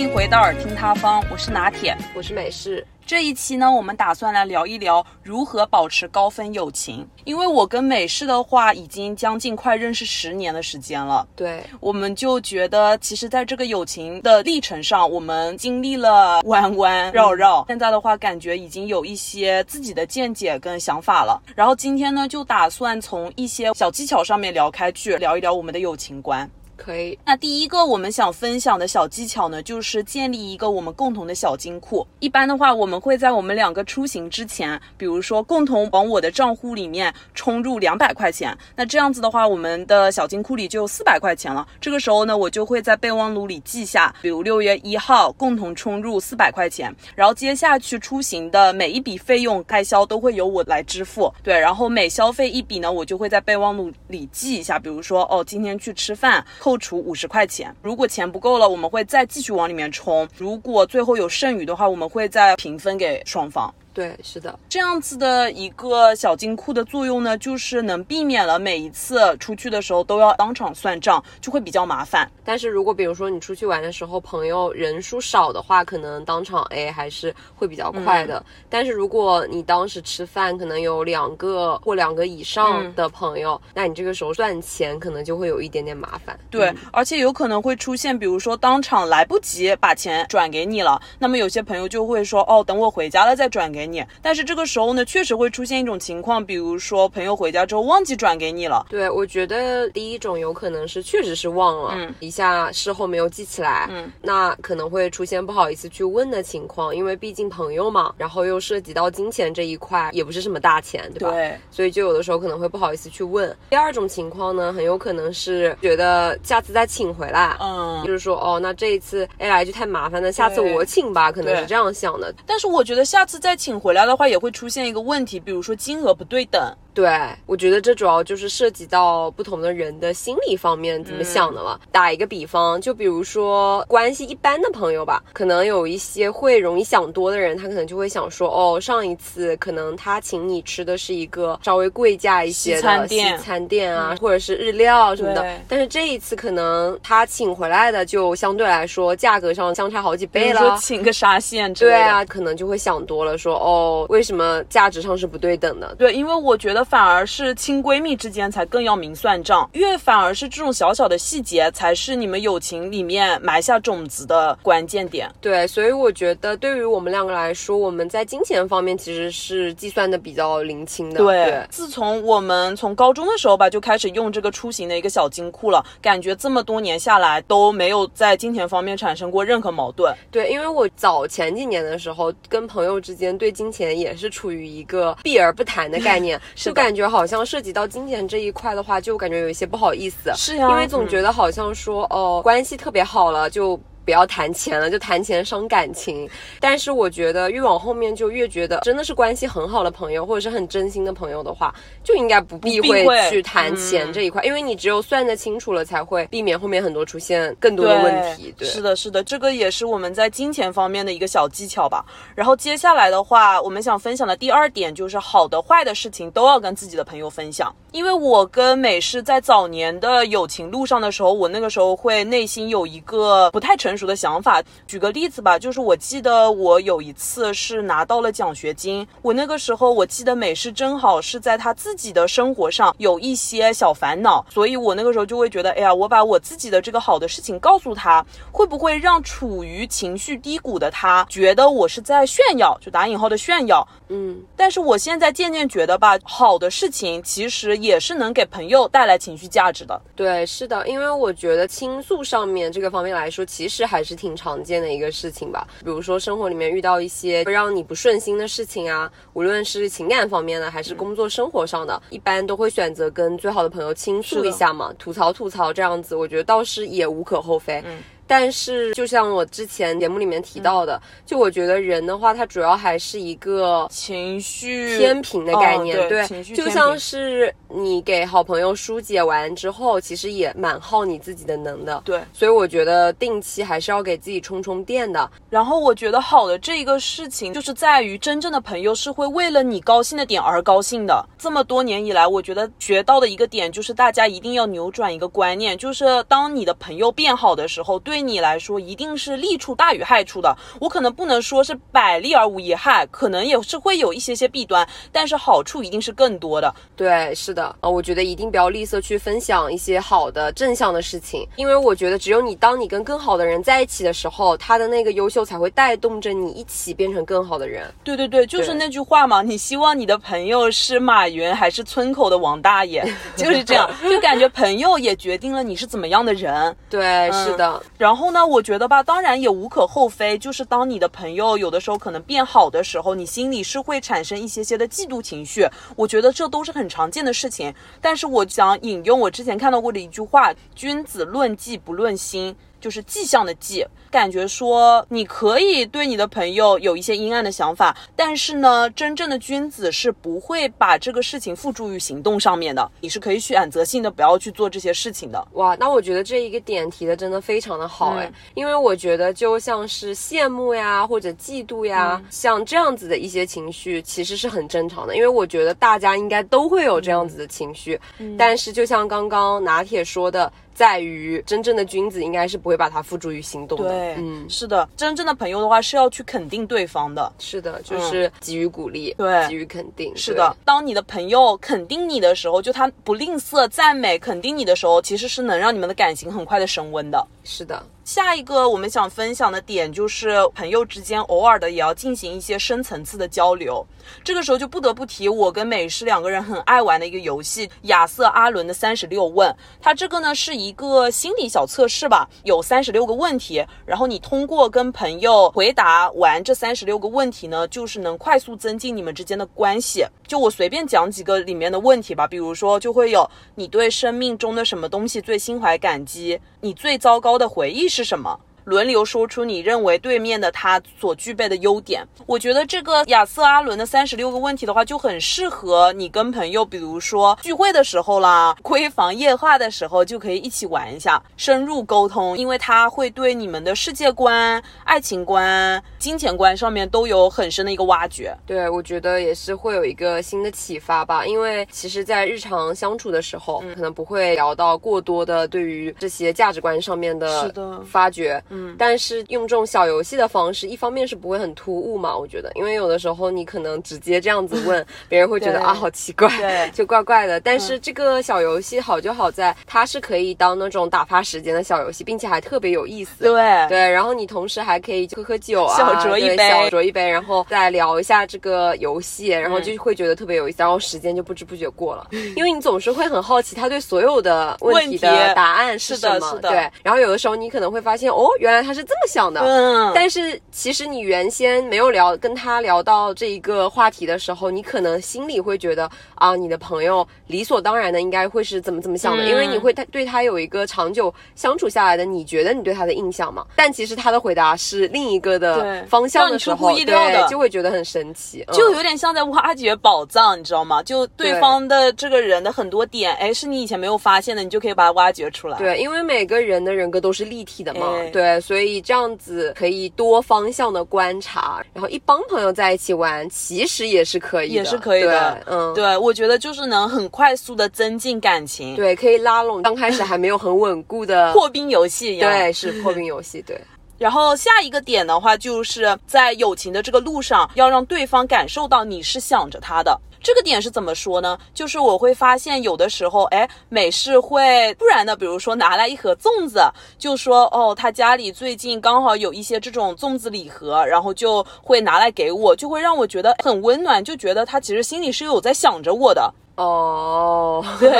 [0.00, 1.94] 迎回到耳听他方，我是拿铁。
[2.14, 7.06] 我是美式，这一期呢，我们打算来聊一聊如何保持高分友情。
[7.24, 11.28] 因为我跟美式的话，已经将近快认识十年的时间了。
[11.36, 17.62] 对，我们就觉得，其实，在这个友情的历程上，我们经历了弯弯绕绕。
[17.68, 21.38] 现在的话，感觉已经有一些自己的见解跟想法了。
[21.54, 26.50] 然后今天呢，就打算从一些小技巧上面聊开去，聊一聊我们的友情观。
[26.80, 27.18] 可以。
[27.26, 32.06] 那第一个我们想分享的小技巧呢，就是建立一个我们共同的小金库。
[32.20, 38.56] 一般的话，我们会在我们两个出行之前，比如说共同往我的账户里面充入两百块钱。
[38.74, 41.66] 那这样子的话，我们的小金库里就有四百块钱了。
[41.80, 51.32] 这个时候呢，我就会在备忘录里记下，比如六月一号共同充入四百块钱，然后接下去出行的每一笔费用开销都会由我来支付。
[51.42, 56.44] 对，然后每消费一笔呢，我就会在备忘录里记一下，比如说哦，今天去吃饭。
[56.70, 60.28] 扣除五十块钱，如果钱不够了，我们会再继续往里面充。
[60.36, 63.74] 如果最后有剩余的话，我们会再平分给双方。
[63.92, 72.30] 对，是的，这样子的一个小金库的作用呢，就是能避免了每一次出去的时候都要当场算账，就会比较麻烦。
[72.44, 78.44] 但是如果比如说你出去玩的时候，朋友人数少的话，可能当场 A 还是会比较快的。
[78.68, 86.38] 但是如果你当时吃饭可能有两个或两个以上的朋友，那你这个时候算钱可能就会有一点点麻烦。
[86.48, 93.79] 对，而且有可能会出现，比如说当场来不及把钱转给你了，那么有些朋友就会说，哦，等我回家了再转给。
[93.80, 98.84] 给你，但是这个时候呢，确实会出现一种情况，比如说朋友回家之后忘记转给你了。
[98.90, 111.30] 对，我觉得第一种有可能是确实是忘了，嗯，一下事后没有记起来，嗯，那可能会出现不好意思去问的情况，因为毕竟朋友嘛，然后又涉及到金钱这一块，也不是什么大钱，对吧？
[111.30, 113.56] 对，所以就有的时候可能会不好意思去问。
[113.70, 122.34] 第二种情况呢，很有可能是觉得下次再请回来，嗯，就是说哦，那这一次 A 来就太麻烦了，下次我请吧，可能是这样想的。
[122.44, 123.69] 但是我觉得下次再请。
[123.70, 126.76] 请回来的话，也会出现一个问题，比如说金额不对等。
[126.92, 127.08] 对，
[127.46, 131.80] 我觉得这主要就是涉及到不同的人的心理方面怎么想的了。
[131.92, 155.94] 打一个比方，就比如说关系一般的朋友吧，可能有一些会容易想多的人，他可能就会想说，哦，上一次可能他请你吃的是一个稍微贵价一些的西餐店啊，或者是日料什么的，但是这一次可能他请回来的就相对来说价格上相差好几倍了，说请个沙县之类的，对啊，可能就会想多了，说哦，为什么价值上是不对等的？
[155.96, 156.79] 对，因为我觉得。
[156.84, 165.30] 反而是亲闺蜜之间才更要明算账，越反而是这种小小的细节，才是你们友情里面埋下种子的关键点。
[165.40, 171.18] 对，所以我觉得对于我们两个来说，我们在金钱方面其实是计算的比较零清的。
[171.20, 180.14] 对，自从我们从高中的时候吧，就开始用这个出行的一个小金库了，感觉这么多年下来都没有在金钱方面产生过任何矛盾。
[180.30, 186.40] 对，因为我早前几年的时候，跟朋友之间对金钱也是处于一个避而不谈的概念。
[186.70, 190.32] 就感觉好像涉及到金钱这一块的话，就感觉有一些不好意思。
[190.36, 193.78] 是呀，因为总觉得好像说哦，关系特别好了就。
[194.04, 196.28] 不要谈钱了，就谈钱伤感情。
[196.58, 208.54] 但是我觉得越往后面就越觉得，真的是关系很好的朋友，或者是很真心的朋友的话，就应该不避讳去谈钱这一块，因为你只有算得清楚了，才会避免后面很多出现更多的问题。
[208.56, 212.04] 对，是的，是的，这个也是我们在金钱方面的一个小技巧吧。
[212.34, 217.74] 然后接下来的话，我们想分享的第二点就是，好的坏的事情都要跟自己的朋友分享。
[217.92, 223.90] 因为我跟美式在早年的友情路上的时候，我那个时候会内心有一个不太成。
[223.90, 243.86] 熟的想法，举个例子吧，就是我记得我有一次是拿到了奖学金，我那个时候我记得美式正好是在他自己的生活上有一些小烦恼，所以我那个时候就会觉得，哎呀，我把我自己的这个好的事情告诉他，会不会让处于情绪低谷的他觉得我是在炫耀，就打引号的炫耀？
[244.08, 250.00] 嗯，但是我现在渐渐觉得吧，好的事情其实也是能给朋友带来情绪价值的。
[250.14, 253.80] 对，是的，因为我觉得倾诉上面这个方面来说，其实。
[253.90, 267.82] 还是挺常见的一个事情吧，比如说生活里面遇到一些让你不顺心的事情啊，无论是情感方面的还是工作生活上的，一般都会选择跟最好的朋友倾诉一下嘛，吐槽吐槽这样子，我觉得倒是也无可厚非。
[267.84, 268.00] 嗯。
[268.30, 276.24] 但是，就像我之前节目里面提到的，就我觉得人的话，它主要还是一个情绪天平的概念，对，
[276.54, 282.20] 就像是你给好朋友疏解完之后，其实也蛮耗你自己的能的，对。
[282.32, 285.28] 所以我觉得定期还是要给自己充充电的。
[285.48, 291.26] 然后我觉得好的这一个事情，就是在于真正的朋友是会为了你高兴的点而高兴的。
[291.36, 298.19] 这么多年以来，我觉得学到的一个点就是，大家一定要扭转一个观念，就是当你的朋友变好的时候，对。
[298.20, 300.54] 对你来说一定是利处大于害处的。
[300.78, 306.74] 我可能不能说是百利而无一害，可能也是会有一些些弊端，但是好处一定是更多的。
[306.94, 317.90] 对，是的，呃，我觉得一定不要吝啬去分享一些好的正向的事情，因为我觉得只有你当你跟更好的人在一起的时候，他的那个优秀才会带动着你一起变成更好的人。
[318.04, 323.02] 对对对，就是那句话嘛，你希望你的朋友是马云还是村口的王大爷，
[323.34, 326.76] 就是这样，就感觉朋友也决定了你是怎么样的人。
[326.90, 335.64] 对，是的，然后然后呢，我觉得吧，当然也无可厚非，就是当你的朋友有的时候可能变好的时候，你心里是会产生一些些的嫉妒情绪。
[335.94, 337.72] 我觉得这都是很常见的事情。
[338.00, 352.90] 但是我想引用我之前看到过的一句话：“君子论迹不论心。”就是迹象的迹，感觉说你可以对你的朋友有一些阴暗的想法，但是呢，真正的君子是不会把这个事情付诸于行动上面的。
[353.00, 355.46] 你是可以选择性的不要去做这些事情的。
[355.52, 365.14] 哇，那我觉得这一个点提的真的非常的好哎，因为我觉得就像是羡慕呀，或者嫉妒呀，像这样子的一些情绪，其实是很正常的。
[365.14, 368.00] 因为我觉得大家应该都会有这样子的情绪，
[368.36, 370.52] 但是就像刚刚拿铁说的。
[370.72, 373.90] 在于真正的君子应该是不会把它付诸于行动的。
[374.00, 377.32] 对，嗯，是的，真正的朋友的话是要去肯定对方的。
[377.38, 380.16] 是的，就是给予鼓励，对给予肯定。
[380.16, 387.26] 是的，当你的朋友肯定你的时候，就他不吝啬赞美、肯定你的时候，其实是能让你们的感情很快的升温的。
[387.44, 387.82] 是的。
[388.12, 393.86] 下一个我们想分享的点就是，朋友之间偶尔的也要进行一些深层次的交流。
[394.24, 399.54] 这个时候就不得不提我跟美诗两个人很爱玩的一个游戏——亚瑟·阿伦的三十六问。
[399.80, 410.04] 它这个呢是一个心理小测试吧，有三十六个问题，然后你通过跟朋友回答完这三十六个问题呢，就是能快速增进你们之间的关系。
[410.26, 418.40] 就我随便讲几个里面的问题吧，比如说就会有你对生命中的什么东西最心怀感激，你最糟糕的回忆是是什么？
[418.64, 422.06] 轮流说出你认为对面的他所具备的优点。
[422.26, 438.36] 我觉得这个亚瑟·阿伦的三十六个问题的话，就很适合你跟朋友，比如说聚会的时候啦，闺房夜话的时候，就可以一起玩一下，深入沟通，因为他会对你们的世界观、爱情观、金钱观上面都有很深的一个挖掘。
[438.46, 448.42] 对，我觉得也是会有一个新的启发吧，因为其实，在日常相处的时候，可能不会聊到过多的对于这些价值观上面的是的发掘。
[448.60, 456.70] 嗯，但是用这种小游戏的方式，一方面是不会很突兀嘛，我觉得，因为有的时候你可能直接这样子问，别人会觉得啊好奇怪，对。
[456.74, 457.40] 就怪怪的。
[457.40, 463.24] 但是这个小游戏好就好在它是可以当那种打发时间的小游戏，并且还特别有意思。
[463.24, 463.66] 对。
[463.68, 466.36] 对，然后你同时还可以喝喝酒啊，小酌一杯。
[466.36, 476.50] 对小酌一杯，然后再聊一下这个游戏，然后就会觉得特别有意思，然后时间就不知不觉过了， 因为你总是会很好奇他对所有的问题的答案是什么，是的。
[476.50, 489.28] 对，然后有的时候你可能会发现，哦，原来他是这么想的，嗯，但是其实你原先没有聊跟他聊到这一个话题的时候，你可能心里会觉得啊，你的朋友理所当然的应该会是怎么怎么想的，嗯。
[489.28, 493.44] 因为你会他对他有一个长久相处下来的，你觉得你对他的印象嘛？
[493.54, 497.20] 但其实他的回答是另一个的方向的时候，让你出乎意料的。
[497.20, 498.54] 对，就会觉得很神奇，嗯。
[498.54, 500.82] 就有点像在挖掘宝藏，你知道吗？
[500.82, 505.58] 就对对方的这个人的很多点，哎，是你以前没有发现的，你就可以把它挖掘出来。
[505.58, 508.06] 对，因为每个人的人格都是立体的嘛，哎。
[508.10, 522.30] 对，所以这样子可以多方向的观察，然后一帮朋友在一起玩，其实也是可以的，也是可以的对嗯，对，我觉得就是能很快速的增进感情，对，可以拉拢刚开始还没有很稳固的， 破冰游戏一样。
[522.30, 523.58] 对，是破冰游戏，对，
[524.00, 530.00] 然后下一个点的话，就是在友情的这个路上，要让对方感受到你是想着他的。
[530.22, 531.36] 这个点是怎么说呢？
[531.52, 536.62] 就是我会发现有的时候，哎，美式会突然的，比如说拿来一盒粽子，
[536.98, 546.32] 就说哦，他家里最近刚好有一些这种粽子礼盒，然后就会拿来给我，就会让我觉得很温暖，就觉得他其实心里是有在想着我的。
[546.60, 547.90] 哦，对，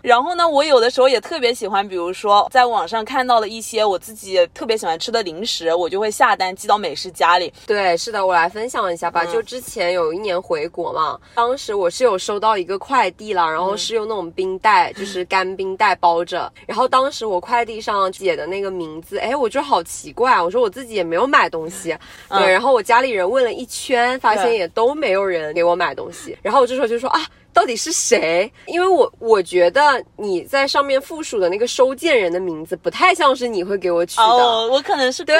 [0.00, 7.52] 然后呢，我有的时候也特别喜欢，比如说在网上看到了一些我自己特别喜欢吃的零食，我就会下单寄到美食家里。
[7.66, 9.24] 对，是的，我来分享一下吧。
[9.24, 16.48] 就之前有一年回国嘛，当时我是有收到一个快递了，然后是用那种冰袋，就是干冰袋包着。
[16.68, 21.96] 然后当时我快递上写的那个名字，哎，我觉得好奇怪啊，我说我自己也没有买东西，
[22.28, 22.48] 对。
[22.48, 26.38] 然后我家里人问了一圈，发现也都没有人给我买东西。
[26.40, 27.20] 然后我这时候就说啊。
[27.52, 28.50] 到到底是谁？
[28.64, 34.22] 因为我我觉得你在上面附属的那个收件人的名字不太像是你会给我取的。
[34.22, 35.36] 哦，我可能是对，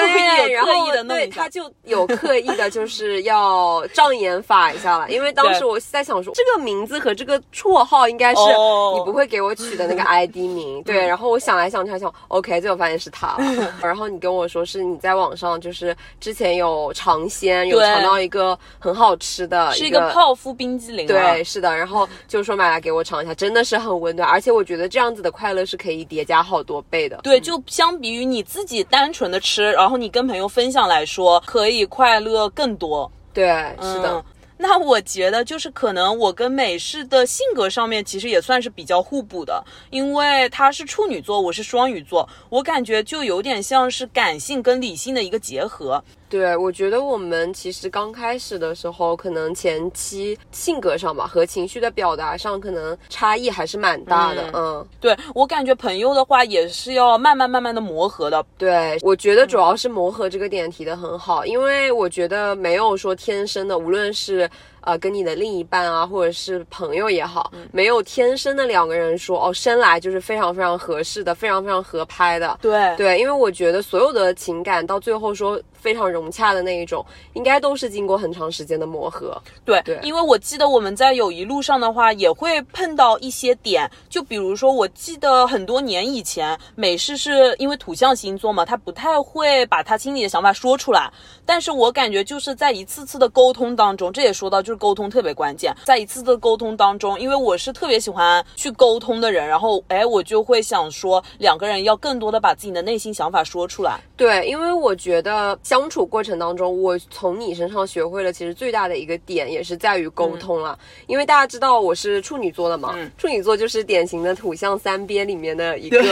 [0.53, 0.71] 然后
[1.07, 5.09] 对，他就有刻意的，就是要障眼法一下了。
[5.09, 10.83] 因为当时 我在想说，这个名字和这个绰号应该是哦你不会给我取的那个 ID 名。
[10.85, 13.73] 对，然后我想来想去，还想 OK，最后发现是他了。
[13.81, 21.07] 然后你跟我说是你在网上就是之前有尝鲜，有尝到一个很好吃的，是一一个泡芙冰激凌、啊。
[21.07, 27.19] 对，是的，然后就说买来给我尝一下，真的是很温暖，而且我觉得这样子的快乐是可以叠加好多倍的。
[27.23, 33.11] 对，就相比于你自己单纯的吃，然后你跟朋友分享来说，可以快乐更多。
[33.33, 33.47] 对，
[33.81, 34.11] 是的。
[34.13, 34.23] 嗯
[34.63, 46.03] 那我觉得就是可能我跟美式的性格上面其实也算是比较互补的，因为他是处女座，我是双鱼座，我感觉就有点像是感性跟理性的一个结合。
[46.31, 54.49] 对，我觉得我们其实刚开始的时候，可能前期性格上吧和情绪的表达上，可能差异还是蛮大的。
[54.53, 58.41] 嗯，对我感觉朋友的话也是要慢慢慢慢的磨合的。
[58.57, 64.49] 对，我觉得主要是磨合这个点提的很好，因为我觉得没有说天生的，无论是。
[64.83, 72.57] 呃，跟你的另一半啊，或者是朋友也好，没有天生的两个人说哦，生来就是非常非常合适的，非常非常合拍的。
[72.63, 79.41] 对对，因为我觉得所有的情感到最后说非常融洽的那一种，应该都是经过很长时间的磨合。
[79.65, 91.11] 对对因为我记得我们在友谊路上的话，也会碰到一些点，就比如说，我记得很多年以前，美式是因为土象星座嘛，他不太会把他心里的想法说出来，
[91.45, 103.99] 但是我感觉就是在一次次的沟通当中，这也说到就是沟通特别关键，在一次次的沟通当中，因为我是特别喜欢去沟通的人，然后哎，我就会想说，两个人要更多的把自己的内心想法说出来。
[104.17, 110.77] 对，因为我觉得相处过程当中，我从你身上学会了，其实最大的一个点也是在于沟通了。
[111.07, 116.03] 因为大家知道我是处女座的嘛，嗯处女座就是典型的土象三憋里面的一个，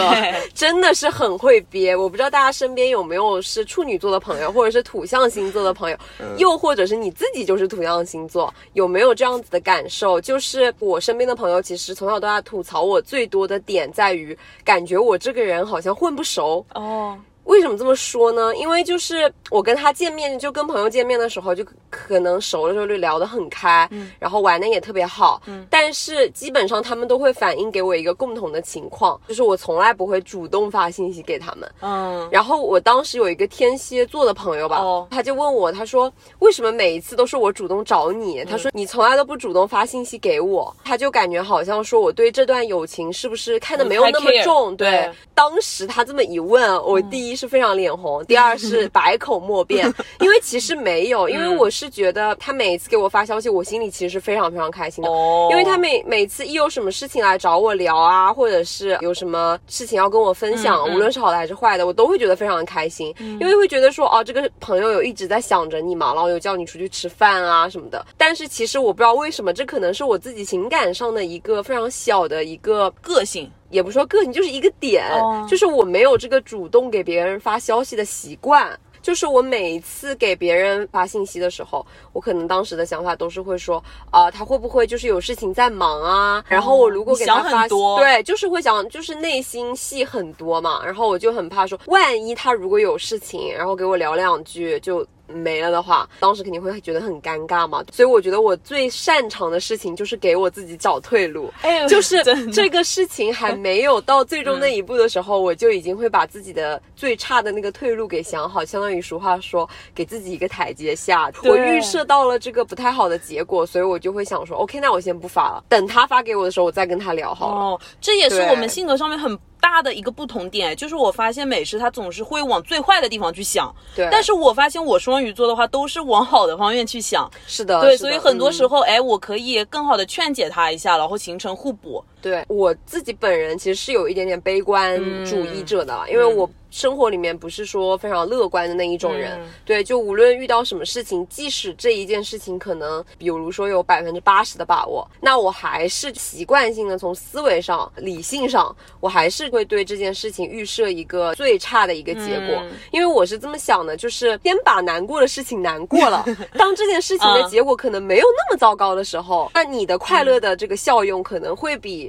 [0.53, 1.93] 真的是很会憋。
[1.93, 5.97] 我不知道大家身边有没有是处女座的朋友，或者是土象星座的朋友，
[6.37, 10.21] 又或者是你自己就是土象星座，有没有这样子的感受？
[10.21, 16.65] 就是我身边的朋友，其实从小到大吐槽我最多的点在于，感觉我这个人好像混不熟。
[16.75, 17.19] 哦，
[17.49, 18.55] 为什么这么说呢？
[18.55, 24.11] 因为就是我跟他见面，就跟朋友见面的时候，就可能熟的时候就聊得很开，嗯。
[24.19, 31.67] 然后玩的也特别好，嗯，但是基本上他们都会反映给我一个共同的情况，就是我从来不会主动发信息给他们。
[31.81, 35.07] 嗯，然后我当时有一个天蝎座的朋友吧，哦。
[35.09, 38.45] 他就问我，他说为什么每一次都是我主动找你？
[38.45, 44.77] 他说你从来都不主动发信息给我，他就感觉好像说我对这段友情是不是看得没有那么重？
[44.77, 45.11] 对，对。
[45.33, 49.85] 当时他这么一问，我第一是非常脸红，第二是 百口莫辩，
[50.19, 55.09] 因为其实没有，因为我是觉得他每一次给我发消息，我心里其实是非常非常开心的。
[55.09, 68.05] 哦，因为他每每次一有什么事情来找我聊啊，或者是有什么事情要跟我分享，无论是好的还是坏的，我都会觉得非常的开心，因为会觉得说哦，这个朋友有一直在想着你嘛，然后有叫你出去吃饭啊什么的。
[68.17, 73.49] 但是其实我不知道为什么，这可能是我自己情感上的一个非常小的一个个性。
[73.69, 78.77] 也不说个性，就是一个点，哦就是我没有这个主动给别人发消息的习惯。
[79.01, 86.43] 就是我每一次给别人发信息的时候，我可能当时的想法都是会说，啊、他会不会就是有事情在忙啊？
[86.49, 90.81] 然后我如果给他发很多对，就是会想，就是内心戏很多嘛。
[90.85, 95.05] 然后我就很怕说，万一他如果有事情，然后给我聊两句就。
[95.29, 101.51] 没了的话，当时肯定会觉得很尴尬嘛，所以我觉得我最擅长的事情就是给我自己找退路。
[101.61, 111.31] 哎，就是这个事情还没有到最终那一步的时候，我就已经会把自己的最差的那个退路给想好，相当于俗话说，给自己一个台阶下。
[111.43, 117.61] 我预设到了这个不太好的结果，所以我就会想说，OK，那我先不发了，等他发给我的时候，我再跟他聊好了。
[117.61, 132.03] 哦，这也是我们性格上面很大的一个不同点，就是我发现美食它总是会往最坏的地方去想，对，但是我发现我双鱼座的话都是往好的方面去想，是的，对，所以很多时嗯候，哎，我可以更好的劝解他一下，然后形成互补。
[132.21, 139.39] 对我自己本人其实是有一点点悲观主义者的啦，因为我生活里面不是说非常乐观的那一种人。
[139.41, 139.47] 嗯。
[139.65, 152.71] 对，就无论遇到什么事情，即使这一件事情可能，比如说有百分之八十的把握，那我还是习惯性的从思维上、理性上，我还是会对这件事情预设一个最差的一个结果，嗯。
[152.91, 156.23] 因为我是这么想的，就是先把难过的事情难过了，
[156.53, 157.49] 当这件事情的嗯。
[157.49, 162.08] 结果可能没有那么糟糕的时候，那你的快乐的这个效用可能会比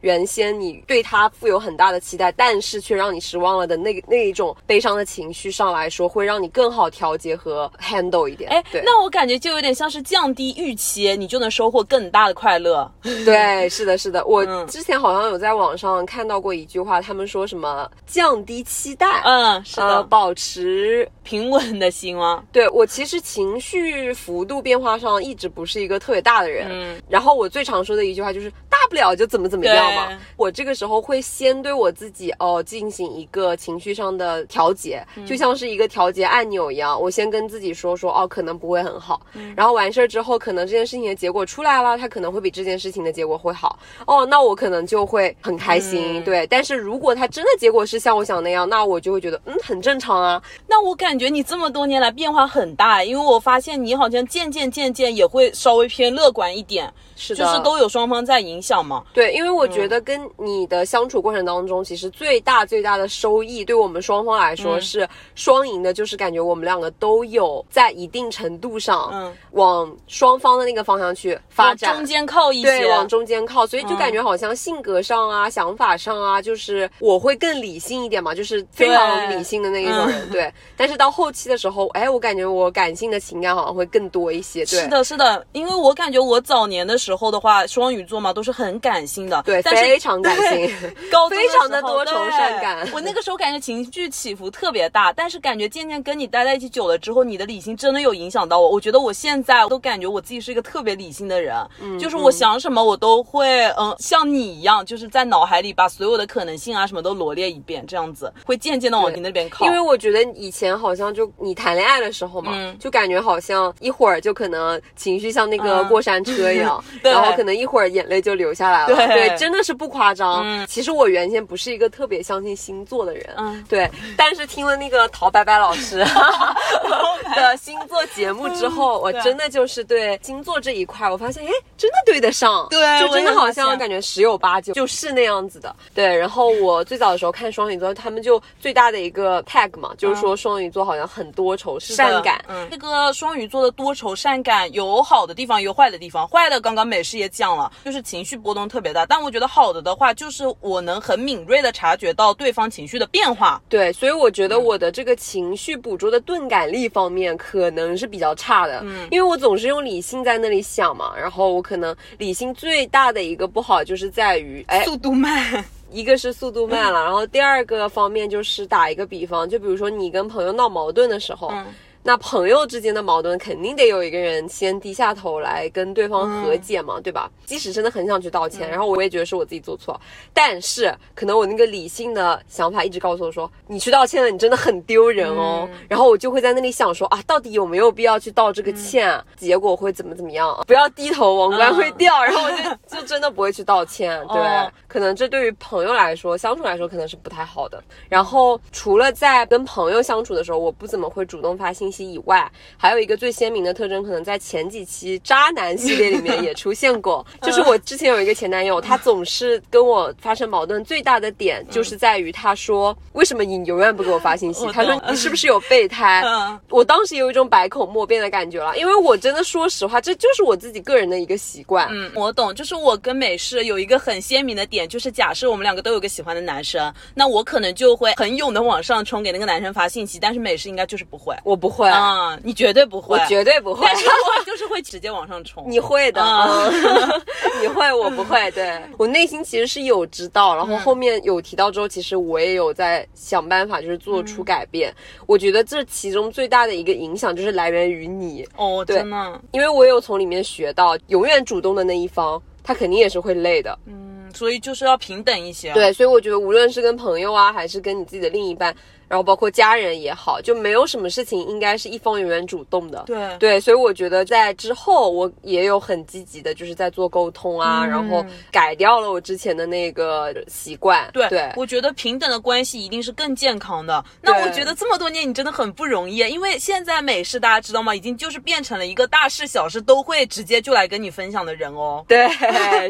[0.00, 8.50] 原先你对他负有很大的期待，但是却让你失望了的那个那一种悲伤的情绪上来说，会让你更好调节和 handle 一点。
[8.50, 12.90] 哎对，那我感觉就有点像是降低预期，你就能收获更大的快乐。
[13.24, 14.24] 对，是的，是的。
[14.26, 22.42] 我嗯之前好像有在网上看到过一句话，他们说什么降低期待，嗯，是呃，的，保持平稳的心吗？
[22.52, 29.87] 对我其实情绪幅度变化上一直不是一个特别大的人，嗯然后我最常说的一句话就是大不了就怎么怎么样
[30.36, 35.26] 我这个时候会先对我自己哦进行一个情绪上的调节，嗯。
[35.26, 39.54] 就像是一个调节按钮一样，我先跟自己说说哦可能不会很好，嗯。
[39.56, 43.78] 然后完事儿之后可能这件事情的结果出来了，它可能会比这件事情的结果会好。
[44.06, 46.24] 哦，那我可能就会很开心，嗯。
[46.24, 46.46] 对。
[46.46, 59.02] 但是如果它真的结果是像我想那样，那我就会觉得嗯很正常啊，那我感觉你这么多年来变化很大，因为我发现你好像渐渐渐渐也会稍微偏乐观一点，是的，就是都有双方在影响嘛。
[59.12, 72.04] 对，因为我嗯觉得跟你的相处过程当中，其实最大最大的收益，对我们双方来说嗯是双赢的，就是感觉我们两个都有在一定程度上，嗯，往双方的那个方向去发展中。
[72.08, 80.18] 间靠一些，对，往中间靠，所以就嗯感觉好像性格上啊、想法上啊，就是我会更理性一点嘛，就是非常理性的那一种人。
[80.26, 84.64] 嗯对，但是到后期的时候，哎，我感觉我感性的情感好像会更多一些。
[84.64, 90.72] 对，是的，是的，因为我感觉我早年的时候的话，双鱼座嘛都是很感性的，对，但是非常感性。
[91.10, 98.68] 高中非常的多愁善感我那个时候感觉情绪起伏特别大，但是感觉渐渐跟你待在一起久了之后，你的理性真的有影响到我。
[98.70, 109.64] 我觉得我现在都感觉我自己是一个特别理性的人，嗯就是我想什么我都会，嗯，像你一样，就是在脑海里把所有的可能性啊什么都罗列一遍，这样子会渐渐的往你那边靠。
[109.66, 118.94] 因为我觉得以前好像就你谈恋爱的时候嘛，嗯就感觉好像一会儿就可能情绪像那个嗯过山车一样， 对然后可能一会儿眼泪就流下来了。
[118.94, 120.42] 对真的是不夸张。
[120.44, 125.98] 嗯其实我原先不是一个特别相信星座的人，嗯对，但是听了那个陶白白老师
[127.34, 135.74] 的星座节目之后，我真的就是对星座这一块，我发现哎，真的对得上，对就真的好像感觉十有八九就是那样子的。
[135.94, 142.44] 对，然后我最早的时候看双鱼座，他们就最大的一个 tag 嘛，就是说双鱼座好像很多愁善感。
[142.48, 146.26] 嗯，这个双鱼座的多愁善感有好的地方，有坏的地方。
[146.28, 149.06] 坏的刚刚美式也讲了，就是情绪波动特别大。
[149.06, 153.60] 但我觉得好的的话，就是我能很敏锐的察觉到对方情绪的变化。
[153.68, 171.64] 对，所以我觉得我的这个情绪捕捉的钝感力方面可能是比较差的，嗯，因为我总是用理性在那里想嘛，然后我可能理性最大的一个不好就是在于，哎，速度慢，一个是速度慢了，然后第二个方面就是打一个比方，就比如说你跟朋友闹矛盾的时候，嗯
[172.08, 177.30] 那朋友之间的矛盾肯定得有一个人先低下头来跟对方和解嘛，对吧？
[177.44, 180.00] 即使真的很想去道歉，然后我也觉得是我自己做错，
[180.32, 185.68] 但是可能我那个理性的想法一直告诉我说，你去道歉了，你真的很丢人哦。
[185.86, 189.22] 然后我就会在那里想说啊，到底有没有必要去道这个歉？
[189.36, 190.58] 结果会怎么怎么样？
[190.66, 192.24] 不要低头，王冠会掉。
[192.24, 194.18] 然后我就就真的不会去道歉。
[194.32, 197.84] 对，哦可能这对于朋友来说，相处来说可能是不太好的。
[198.08, 214.66] 然后除了在跟朋友相处的时候，我不怎么会主动发信息以外，还有一个最鲜明的特征，可能在前几期渣男系列里面也出现过， 就是我之前有一个前男友，他总是跟我发生矛盾，最大的点就是在于他说为什么你永远不给我发信息？
[214.72, 216.22] 他说你是不 是有备胎？
[216.24, 221.88] 嗯我当时有一种百口莫辩的感觉了，因为我真的说实话，这就是我自己个人的一个习惯。
[221.90, 231.34] 嗯，我懂，就是我跟美式有一个很鲜明的点，就是假设我们两个都有个喜欢的男生，那我可能就会很勇的往上冲，给那个男生发信息，但是美式应该就是不会。
[231.44, 233.86] 我不会，啊、你绝对不会，我绝对不会。
[233.86, 235.64] 但是我 就是会直接往上冲。
[235.68, 236.22] 你会的，
[237.60, 238.50] 你会，我不会。
[238.52, 244.94] 对 我内心其实是有知道，然后后面有提到之后，其实我也有在想办法，就是做出改变。
[245.26, 253.78] 我觉得这其中最大的一个影响就是来源于你，哦，对真的，因为我有从里面学到，永远主动的那一方，他肯定也是会累的。
[253.86, 258.74] 嗯，所以就是要平等一些。，对，所以我觉得无论是跟朋友啊，还是跟你自己的另一半，
[259.08, 263.04] 然后包括家人也好，就没有什么事情应该是一方永远主动的。
[263.06, 271.08] 对对，所以我觉得在之后，我也有很积极的，就是在做沟通啊，嗯然后改掉了我之前的那个习惯。
[271.12, 274.04] 对对，我觉得平等的关系一定是更健康的。
[274.20, 277.94] 那我觉得这么多年你真的很不容易，因为现在美式大家知道吗？
[277.94, 282.04] 已经就是变成了一个大事小事都会直接就来跟你分享的人哦。
[282.08, 282.28] 对，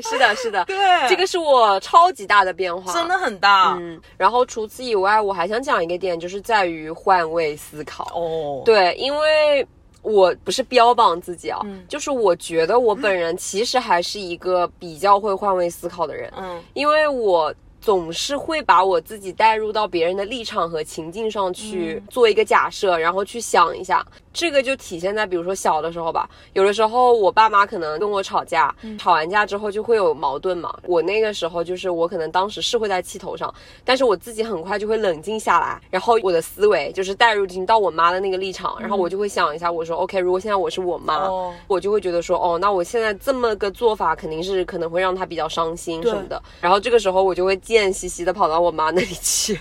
[0.00, 0.76] 是的，是的，对
[1.08, 3.18] 这个是我超级大的变化，真的。
[3.18, 3.76] 很大。
[3.80, 8.12] 嗯，然后除此以外，我还想讲一个点，就是在于换位思考。
[8.14, 9.66] 哦，对，因为
[10.02, 17.52] 我不是标榜自己啊，就是我觉得我本人其实还是一个比较会换位思考的人，嗯，因为我。
[17.80, 24.04] 总是会把我自己带入到别人的立场和情境上去做一个假设，然后去想一下。
[24.38, 30.72] 这个就体现在，比如说小的时候吧，有的时候我爸妈可能跟我吵架，吵完架之后就会有矛盾嘛。
[30.84, 33.52] 我那个时候就是我可能当时是会在气头上，
[33.84, 41.28] 但是我自己很快就会冷静下来，然后我的思维就是带入进到我妈的那个立场，然后我就会想一下，我说 OK，如果现在我是我妈，
[41.66, 46.40] 我就会觉得说，哦，那我现在这么个做法肯定是可能会让她比较伤心什么的。
[46.60, 49.58] 然后这个时候我就会贱兮兮的跑到我妈那里去。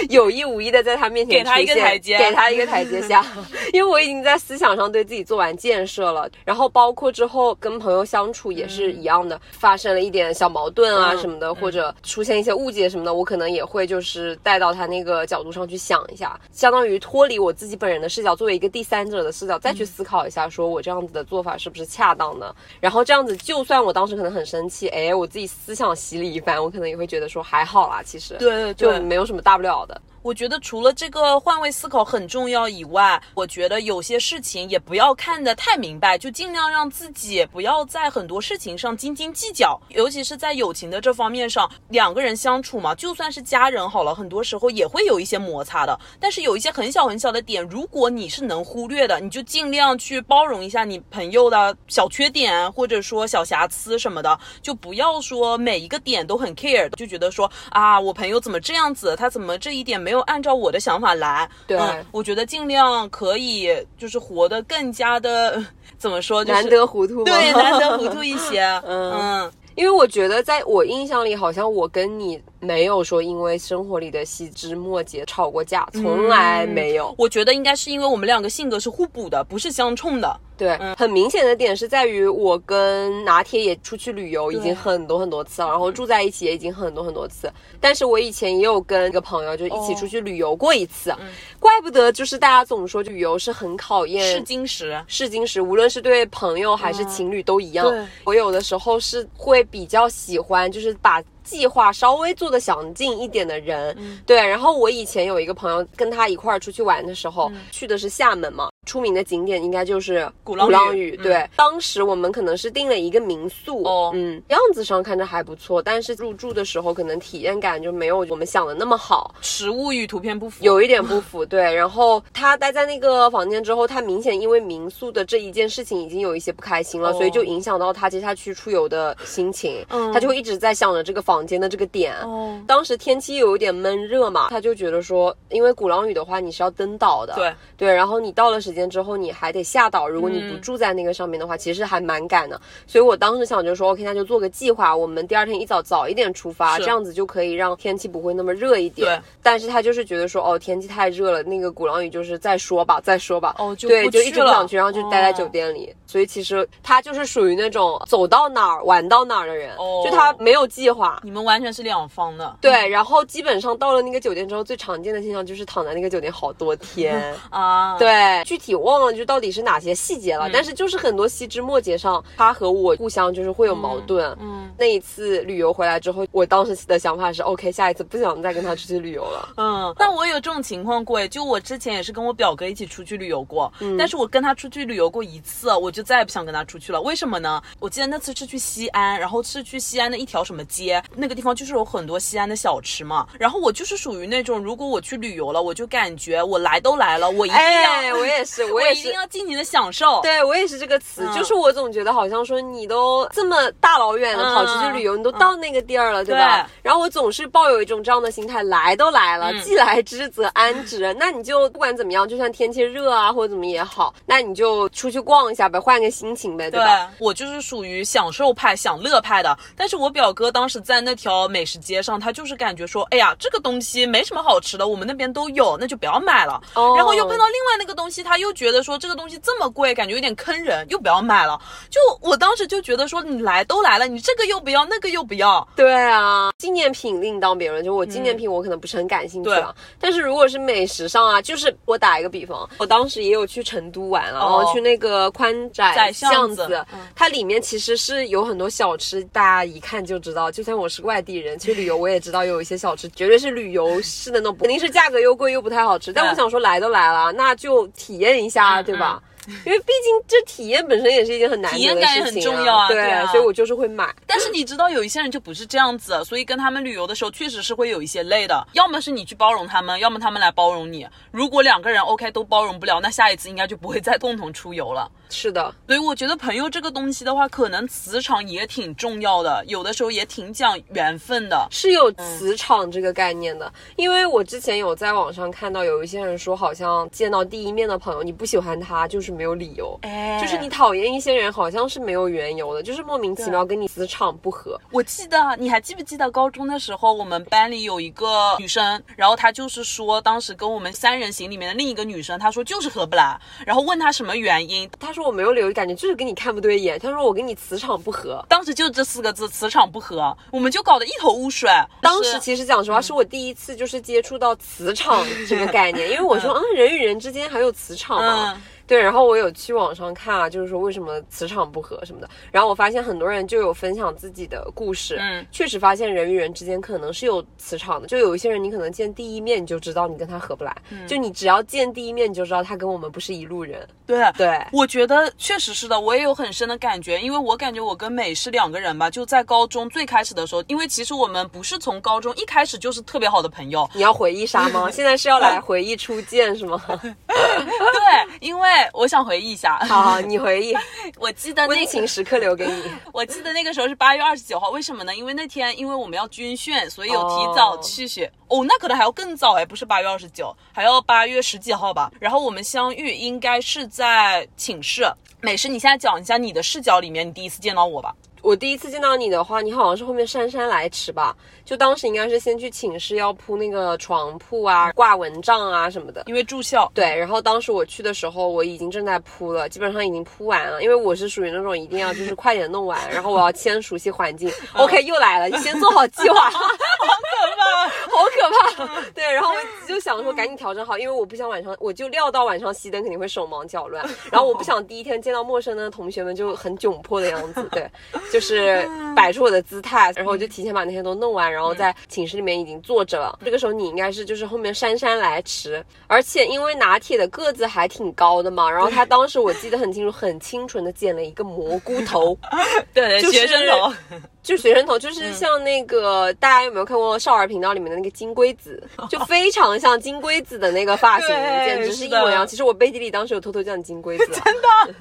[0.08, 3.24] 有意无意的在他面前给他一个台阶，给他一个台阶下，
[3.72, 6.28] 因为我已经在思想上对自己做完建设了。
[6.44, 22.54] 然后包括之后跟朋友相处也是一样的，发生了一点小矛盾啊什么的，或者出现一些误解什么的，我可能也会就是带到他那个角度上去想一下，相当于脱离我自己本人的视角，作为一个第三者的视角再去思考一下，说我这样子的做法是不是恰当的。
[22.80, 29.89] 然后这样子，就算我当时可能很生气，哎，我自己思想洗礼一番，我可能也会觉得说还好啦，其实对，就没有什么大不了的。
[29.90, 30.09] 的。
[30.22, 45.98] 我觉得除了这个换位思考很重要以外，我觉得有些事情也不要看得太明白，就尽量让自己不要在很多事情上斤斤计较，尤其是在友情的这方面上，两个人相处嘛，就算是家人好了，很多时候也会有一些摩擦的。
[46.20, 60.09] 但是有一些很小很小的点，如果你是能忽略的，你就尽量去包容一下你朋友的小缺点或者说小瑕疵什么的，就不要说每一个点都很 care，就觉得说啊，我朋友怎么这样子，他怎么这一点没。
[60.10, 61.78] 没有按照我的想法来，对，
[62.10, 65.64] 我觉得尽量可以，就是活得更加的
[65.98, 72.42] 怎么说，难得糊涂，对，难得糊涂一些， 嗯，因为我觉得在我印象里，好像我跟你。
[72.60, 77.14] 没有说因为生活里的细枝末节吵过架，从来没有。
[77.16, 80.38] 我觉得应该是因为我们两个性格是互补的，不是相冲的。
[80.58, 87.50] 对，很明显的点是在于我跟拿铁也出去旅游已经很多很多次了，然后住在一起也已经很多很多次。
[87.80, 91.14] 但是我以前也有跟一个朋友就一起出去旅游过一次，
[91.58, 97.90] 怪不得就是大家总说旅游是很考验试金石，试金石，无论是对朋友还是情侣都一样。
[98.24, 101.22] 我有的时候是会比较喜欢，就是把。
[101.50, 104.36] 计划稍微做的详尽一点的人，对。
[104.36, 108.69] 然后我以前有一个朋友，跟他一块儿出去玩的时候，去的是厦门嘛。
[108.86, 111.48] 出名的景点应该就是鼓浪屿，对。
[111.54, 114.10] 当时我们可能是订了一个民宿，哦。
[114.14, 121.44] 嗯，样子上看着还不错，但是入住的时候可能体验感就没有我们想的那么好，实物与图片不符，有一点不符。
[121.44, 130.10] 对，然后他待在那个房间之后，他明显因为民宿的这一件事情已经有一些不开心了，所以就影响到他接下去出游的心情，嗯。
[130.12, 132.16] 他就会一直在想着这个房间的这个点。
[132.22, 132.60] 哦。
[132.66, 137.54] 当时天气有一点闷热嘛，他就觉得说，因为鼓浪屿的话你是要登岛的，对。
[137.76, 138.90] 对，然后你到了时间。
[138.90, 142.60] 之后你还得下岛，如果你不住在那个上面的话，其实还蛮赶的。
[142.86, 149.06] 所以我当时想就说，OK，那就做个计划，我们第二天一早早一点出发，这样子就可以让天气不会那么热一点。
[149.06, 149.22] 对。
[149.42, 153.54] 但是他就是觉得说，哦，天气太热了，那个鼓浪屿就是再说吧，再说吧。
[153.58, 155.94] 哦，就对，就一直不想去，然后就待在酒店里。
[156.06, 161.20] 所以其实他就是属于那种走到哪儿玩到哪儿的人，就他没有计划。
[161.22, 162.56] 你们完全是两方的。
[162.60, 167.96] 对，然后基本上到了那个酒店之后，最常见的现象就是躺在那个酒店好多天 啊。
[167.98, 174.36] 对，具体忘了就到底是哪些细节了，但是就是很多细枝末节上，他和我互相就是会有矛盾。
[174.40, 179.48] 嗯，那一次旅游回来之后，我当时的想法是，OK，下一次不想再跟他出去旅游了。
[179.56, 186.00] 嗯，但我有这种情况过，就我之前也是跟我表哥一起出去旅游过，但是我跟他出去旅游过一次，我就。
[186.00, 187.62] 就再也不想跟他出去了，为什么呢？
[187.78, 193.28] 我记得那次是去西安，然后是去西安的一条什么街，那个地方就是有很多西安的小吃嘛。
[193.38, 200.20] 然后我就是属于那种，如果我去旅游了，我就感觉我来都来了，我一定要，我也是，我也一定要尽情的享受。
[200.22, 206.68] 对我也是这个词，就是我总觉得好像说你都这么大老远的跑出去旅游，你都到那个地儿了，对吧？
[206.82, 211.14] 然后我总是抱有一种这样的心态，来都来了，既来之则安之。
[211.18, 215.80] 那你就不管怎么样，就算天气热啊或者怎么也好，那你就出去逛一下呗。
[215.80, 217.10] 换个心情呗，对吧？
[217.18, 219.56] 我就是属于享受派、享乐派的。
[219.76, 226.60] 但是我表哥当时在那条美食街上，他就是感觉说，哎呀，这个东西没什么好吃的，我们那边都有，那就不要买了。
[226.74, 231.60] 哦然后又碰到另外那个东西，他又觉得说这个东西这么贵，感觉有点坑人，又不要买了。
[231.88, 235.66] 就我当时就觉得说，你来都来了，你这个又不要，那个又不要。
[235.76, 239.74] 对啊，纪念品另当别论，就我纪念品我可能不是很感兴趣啊。
[240.00, 246.10] 但是如果是美食上啊，就是我打一个比方，我当时也有去成都玩，然后去那个宽窄。
[246.12, 250.50] 巷子，它里面其实是有很多小吃，大家一看就知道。
[250.50, 256.12] 就算我是外地人去旅游，我也知道有一些小吃绝对是旅游式的那种，肯定是价格又贵又不太好吃。
[256.12, 259.22] 但我想说，来都来了，那就体验一下，对吧？
[259.64, 264.14] 因为毕竟这体验本身也是一件很难得的体验感也很重要啊对对啊所以我就是会买。
[264.26, 268.64] 但是你知道，有一些人就不是这样子，所以跟他们旅游的时候，确实是会有一些累的。
[268.74, 271.08] 要么是你去包容他们，要么他们来包容你。
[271.32, 275.10] 如果两个人 OK 都包容不了，那下一次应该就不会再共同出游了。
[275.30, 281.66] 是的，所以我觉得朋友这个东西的话，可能磁场也挺重要的，有的时候也挺讲缘分的。
[281.70, 290.40] 是有磁场这个概念的，因为我之前有在网上看到有一些人说，好像见到第一面的朋友，你不喜欢他就是没有理由，哎。
[290.40, 294.80] 就是你讨厌一些人，好像是没有缘由的，就是莫名其妙跟你磁场不合。
[294.90, 306.98] 我记得，你还记不记得高中的时候，我们班里有一个女生，然后她就是说，当时跟我们三人行里面的另一个女生，她说就是合不来，然后问她什么原因，她说我没有理由，感觉就是跟你看不对眼。
[306.98, 308.44] 他说我跟你磁场不合。
[308.48, 311.70] 当时就这四个字，磁场不合，我们就搞得一头雾水。
[312.00, 318.62] 当时其实讲实话，是我第一次就是接触到磁场这个概念，因为我说，嗯，人与人之间还有磁场吗？
[318.90, 322.28] 嗯对，然后我有去网上看啊，就是说为什么磁场不合什么的。
[322.50, 328.08] 然后我发现很多人就有分享自己的故事，嗯确实发现人与人之间可能是有磁场的。
[328.08, 330.76] 就有一些人，你可能见第一面你就知道你跟他合不来，
[331.06, 333.86] 就你只要见第一面你就知道他跟我们不是一路人。
[334.06, 344.90] 对对，我觉得确实是的，我也有很深的感觉，因为我感觉我跟美是两个人吧，就在高中最开始的时候，因为其实我们不是从高中一开始就是特别好的朋友，你要回忆杀吗？
[344.90, 346.82] 现在是要来回忆初见是吗？
[347.28, 350.74] 对，因为我想回忆一下，好好，你回忆，
[351.18, 352.84] 我记得那个温情时刻留给你。
[353.12, 355.14] 我记得那个时候是八月二十九号，为什么呢？
[355.14, 358.30] 因为那天因为我们要军训，所以有提早去学。
[358.48, 362.10] 哦那可能还要更早哎，不是八月二十九，还要八月十几号吧。
[362.18, 365.08] 然后我们相遇应该是在寝室。
[365.40, 368.14] 美诗，你现在讲一下你的视角里面，你第一次见到我吧。
[368.42, 371.36] 我第一次见到你的话，你好像是后面姗姗来迟吧？
[371.64, 376.24] 就当时应该是先去寝室要铺那个床铺啊、挂蚊帐啊什么的。
[376.26, 380.82] 因为住校，对，然后当时我去的时候，我已经正在铺了，基本上已经铺完了。
[380.82, 384.50] 因为我是属于那种一定要就是快点弄完， 然后我要先熟悉环境。
[384.74, 389.00] OK，又来了，你先做好计划， 好可怕。
[389.14, 397.88] 对，然后我就想说赶紧调整好，因为我不想晚上，我就料到晚上熄灯肯定会手忙脚乱，然后我不想第一天见到陌生的同学们就很窘迫的样子，对，
[398.32, 403.38] 就是摆出我的姿态，然后我就提前把那些都弄完，然后在寝室里面已经坐着了。
[403.44, 412.36] 这个时候你应该是就是后面姗姗来迟，而且因为拿铁的个子还挺高的嘛，然后他当时我记得很清楚，很清纯的剪了一个蘑菇头，
[412.94, 413.92] 对，就是学生头，
[414.42, 422.46] 就学生头，就是像那个、大家有没有看过少儿频道里面的那个金龟子， 就非常像金龟子的那个发型，简直是一模一样。
[422.46, 424.40] 其实我背地里当时有偷偷叫你金龟子、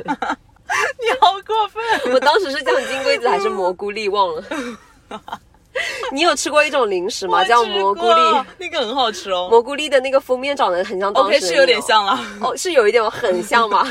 [0.06, 0.38] 啊，
[1.02, 2.14] 你好过分。
[2.14, 4.44] 我当时是叫金龟子还是蘑菇力忘了。
[6.12, 7.44] 你有吃过一种零食吗？
[7.46, 8.22] 叫蘑菇粒。
[8.58, 9.48] 那个很好吃哦。
[9.52, 12.20] 蘑菇粒的那个封面长得很像当时 OK 是有点像了。
[12.42, 13.88] 哦，是有一点很像吗。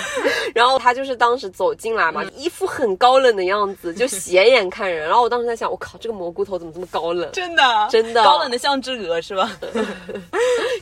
[0.54, 5.06] 然后他就是当时走进来嘛，一副很高冷的样子，就斜眼看人。
[5.06, 7.30] 然后我当时在想，我靠，这个蘑菇头怎么这么高冷？
[7.32, 9.50] 真的，真的高冷的像只鹅是吧？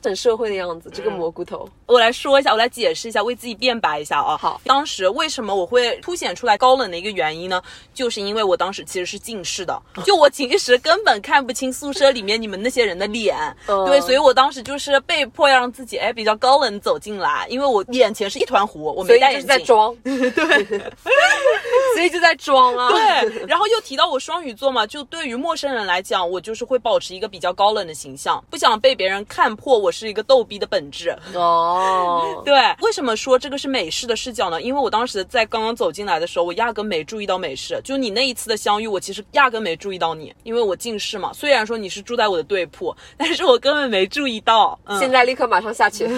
[0.02, 1.68] 很社会的样子，这个蘑菇头。
[1.86, 4.36] 我来说一下，我来解释一下，为自己辩白一下啊。
[4.36, 7.60] 好当时为什么我会凸显出来高冷的一个原因呢？
[7.92, 19.46] 就是因为我当时其实是近视的，就我平时根本看不清宿舍里面你们那些人的脸，嗯对，所以我当时就是被迫要让自己哎比较高冷走进来，因为我眼前是一团糊，我没戴眼镜。
[19.48, 20.12] 在装， 对，
[21.94, 22.90] 所以就在装啊。
[22.90, 31.16] 对，然后又提到我双鱼座嘛，就对于陌生人来讲，我就是会保持一个比较高冷的形象，不想被别人看破我是一个逗逼的本质。
[31.34, 34.60] 哦， 对，为什么说这个是美式的视角呢？
[34.60, 37.80] 因为我当时在刚刚走进来的时候，我压根没注意到美式。
[37.84, 41.32] 就你那一次的相遇，我其实压根没注意到你，因为我近视嘛。
[41.32, 44.78] 虽然说你是住在我的对铺，但是我根本没注意到。
[44.84, 46.06] 嗯、现在立刻马上下去。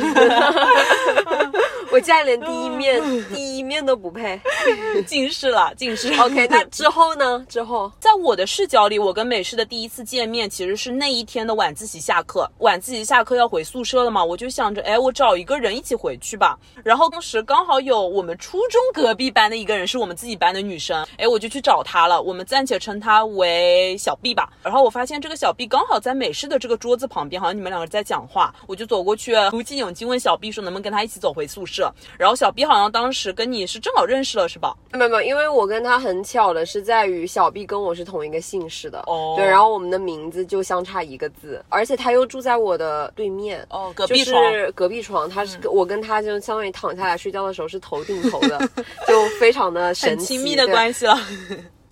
[1.91, 3.01] 我竟然连第一面
[3.35, 4.39] 第一面都不配。
[5.07, 6.13] 近视了，近视。
[6.21, 7.45] OK，那之后呢？
[7.49, 12.47] 之后在我的视角里，我跟美式的第一次见面其实是那一天的晚自习下课。
[12.59, 16.59] 晚自习下课要回宿舍了嘛，我就想着，哎，我找一个人一起回去吧。
[16.85, 22.21] 然后当时刚好有我们初中隔壁班的一个人是我们自己班的女生，哎，我就去找她了。
[22.21, 24.51] 我们暂且称她为小 B 吧。
[24.63, 31.93] 然后我发现这个小 B 刚好在美式的这个桌子旁边，好像你们两个在讲话，我就走过去，鼓起勇气问小 B 说能不能跟他一起走回宿舍。
[32.17, 34.75] 然后小 B 好像当时跟你是正好认识了，是吧？
[34.93, 44.39] 没有没有，因为我跟他很巧的是在于小 B 跟我是同一个姓氏的，哦对，然后我们的名字就相差一个字，而且他又住在我的对面，哦，隔壁床。
[44.53, 48.59] 是隔壁床，他是、我跟他就相当于躺下来睡觉的时候是头顶头的，
[49.07, 51.19] 就非常的神奇，很亲密的关系了，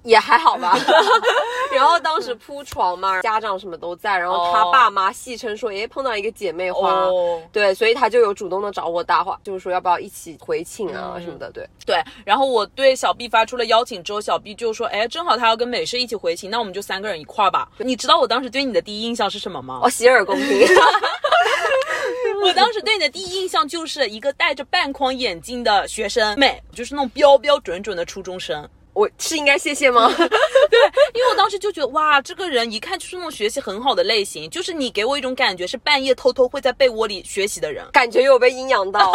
[0.07, 0.79] 也还好吧。
[1.75, 6.90] 然后当时时铺床嘛，家长什么都在，然后他哦爸妈戏称说，诶，碰到一个姐妹花。
[6.92, 11.49] 哦，对，所以他就有主动的找我搭话，就是说要不要一起回寝啊嗯什么的。
[11.53, 17.69] 对，对，然后我对小 B 发出了邀请之后，小 B 就说，哎，正好他要跟美式一起回寝，那我们就三个人一块儿吧。
[17.79, 19.79] 你知道我当时对你的第一印象是什么吗？
[19.85, 20.66] 哦，洗耳恭听。
[22.42, 28.69] 我当时对你的第一印象就是一个戴着半框眼镜的学生妹，就是那种标标准准的初中生。
[28.96, 30.09] 我是应该谢谢吗？
[30.16, 30.26] 对
[31.12, 37.87] 因为我当时就觉得，哇，这个人一看就是那种学习很好的类型，就是你给我一种感觉是半夜偷偷会在被窝里学习的人。
[37.92, 39.12] 感觉有被阴阳到。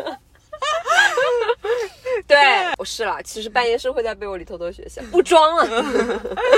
[2.26, 2.38] 对，
[2.78, 5.66] 我是啦，其实半夜是会在被窝里偷偷学习，不装了。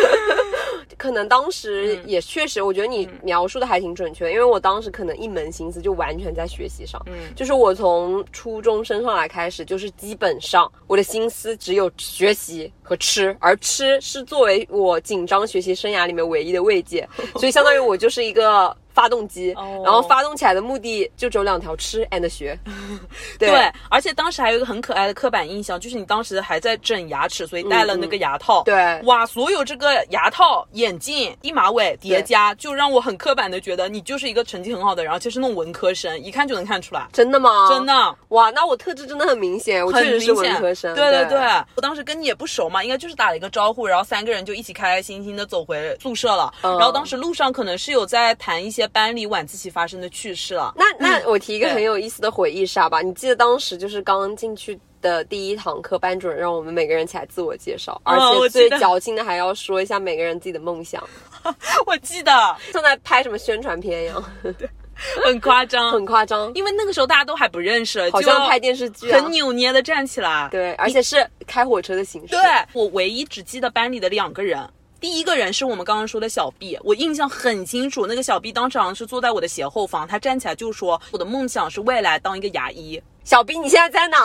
[0.96, 7.12] 可能当时也确实，我觉得你描述的还挺准确，因为我当时可能一门心思就完全在学习上，嗯。
[7.34, 22.58] 就是我从初中升上来开始，就是基本上我的心思只有学习和吃，而吃是作为我紧张学习生涯里面唯一的慰藉，所以相当于我就是一个发动机，哦然后发动起来的目的就只有两条：吃 and 学。
[23.38, 28.62] 对对，而且当时还有一个很可爱的刻板印象，就是你当时还在整牙齿，所以戴了那个牙套。
[28.62, 37.08] 对哇，所有这个牙套、眼镜、一马尾叠加，就让我很刻板的觉得你就是一个成绩很好的人，而且是那种文科生，一看就能看出来。
[37.12, 37.68] 真的吗？
[37.68, 40.94] 真的，哇，那我特质真的很明显，我确实是文科生。
[40.94, 46.52] 对对对对，我当时跟你也不熟嘛，应该就是打了一个招呼，然后三个人就一起开开心心的走回宿舍了。
[46.62, 50.74] 嗯然后当时路上可能是有在谈一些班里晚自习发生的趣事了。
[50.76, 54.78] 那那我提一个很有意思的回忆杀吧，你记得当时就是刚进去。
[55.04, 61.06] 的第一堂课，班主任让我们每个人起来自我介绍，而且最矫情的还要说一下每个人自己的梦想，
[61.84, 62.32] 我记得
[62.72, 64.24] 像在拍什么宣传片一样，
[65.22, 70.48] 很夸张，很夸张，因为那个时候大家都还不认识，好像拍电视剧、啊，很扭捏的站起来。
[70.50, 72.28] 对，而且是开火车的形式。
[72.28, 72.40] 对
[72.72, 74.66] 我唯一只记得班里的两个人。
[75.04, 82.98] 第一个人是我们刚刚说的小 B，我印象很清楚，那个小 B 当时好像是坐在我的斜后方，他站起来就说：“我的梦想是未来当一个牙医。
[83.24, 84.18] 小兵你现在在哪？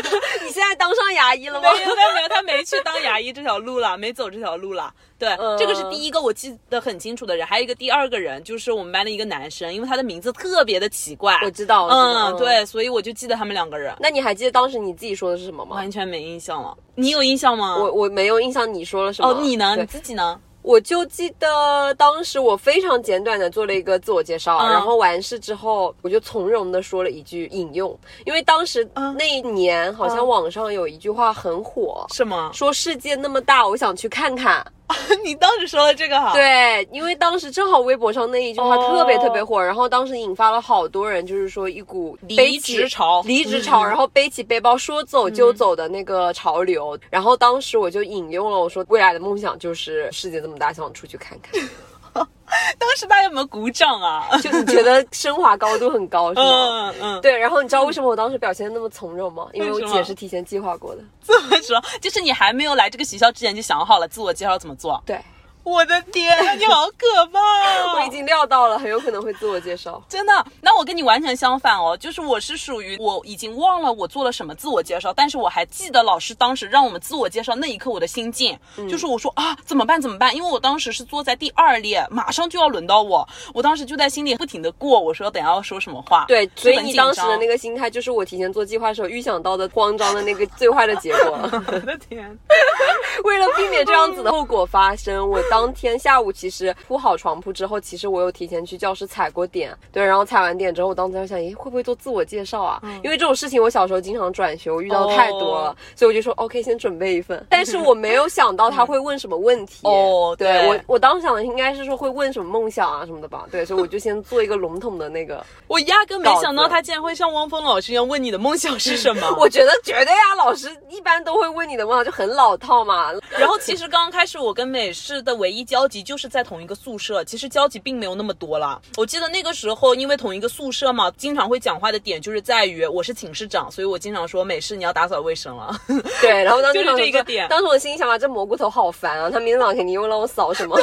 [0.44, 1.82] 你现在当上牙医了”吗没？
[1.84, 4.92] 有，他没有，他没去当牙医这条路了，没走这条路了。
[5.18, 11.38] 对，嗯这个是第一个我记得很清楚的人，还有一个第二个人就是我们班的一个男生，因为他的名字特别的奇怪。
[11.44, 12.36] 我知道，我知道嗯，。
[12.38, 15.76] 对，所以我就记得他们两个人，那你还记得当时你自己说的是什么吗？
[15.76, 16.74] 完全没印象了。
[16.94, 17.76] 你有印象吗？
[17.76, 19.28] 我我没有印象你说了什么。
[19.28, 19.76] 哦，你呢？
[19.78, 20.40] 你自己呢？
[20.66, 32.50] 我就记得当时我非常简短的做了一个自我介绍，嗯然后完事之后，我就从容的说了一句引用，因为当时嗯那一年好像嗯网上有一句话很火，是吗？
[32.52, 34.66] 说世界那么大，我想去看看。
[35.24, 46.96] 你当时说了这个哈？，对，因为当时正好微博上那一句话哦特别特别火，然后当时引发了好多人，就是说一股离职潮离职潮，嗯然后背起背包说走就走的那个潮流。
[47.10, 51.60] 然后当时我就引用了，我说未来的梦想就是世界这么大，想出去看看。
[52.78, 54.28] 当时大家有没有鼓掌啊？
[54.40, 56.90] 就你觉得升华高度很高是吗？
[57.00, 59.48] 嗯嗯，对，然后你知道为什么我当时表现得那么从容吗？
[59.52, 61.02] 因为我姐是提前计划过的。
[61.26, 65.02] 这么说，就是你还没有来这个学校之前就想好了自我介绍怎么做。
[65.04, 65.20] 对，
[65.66, 67.96] 我的天呐，你好可怕、哦！
[67.96, 70.00] 我已经料到了，很有可能会自我介绍。
[70.08, 91.36] 真的，那我跟你完全相反哦，就是我是属于我已经忘了我做了什么自我介绍，但是我还记得老师当时让我们自我介绍那一刻我的心境，嗯就是我说啊怎么办怎么办，因为我当时是坐在第二列，马上就要轮到我，我当时就在心里不停的过，我说等下要说什么话，对，所以你当时的那个心态，就是我提前做计划时候预想到的慌张的那个最坏的结果。
[91.66, 92.38] 我的天，
[93.24, 102.82] 为了避免这样子的后果发生，我当天下午其实铺好床铺之后，其实我有提前去教室踩过点，对，然后踩完点之后，我当时在想，咦，会不会做自我介绍啊？
[103.04, 107.44] 因为这种事情我小时候经常转学，我遇到太多了，哦所以我就说 OK，先准备一份。
[107.48, 109.86] 但是我没有想到他会问什么问题。
[109.86, 115.44] 哦对对我我当时想的应该是说会问什么梦想啊什么的吧，对，所以我就先做一个笼统的那个。
[115.68, 119.26] 我压根没想到他竟然会像汪峰老师一样问你的梦想是什么。
[119.38, 123.12] 我觉得绝对啊，老师一般都会问你的梦想，就很老套嘛。
[123.30, 128.82] 然后其实刚刚开始，我跟美式的唯一交集就是在同一个宿舍，其实交集并没有那么多了。
[128.96, 135.72] 我记得那个时候，因为同一个宿舍嘛，经常会讲话的点就是在于我是寝室长，所以我经常说美式你要打扫卫生了。
[136.20, 140.76] 对，然后当时就是想说这个点当时我心里想啊，这蘑菇头好烦啊，他明天早上肯定又让我扫什么。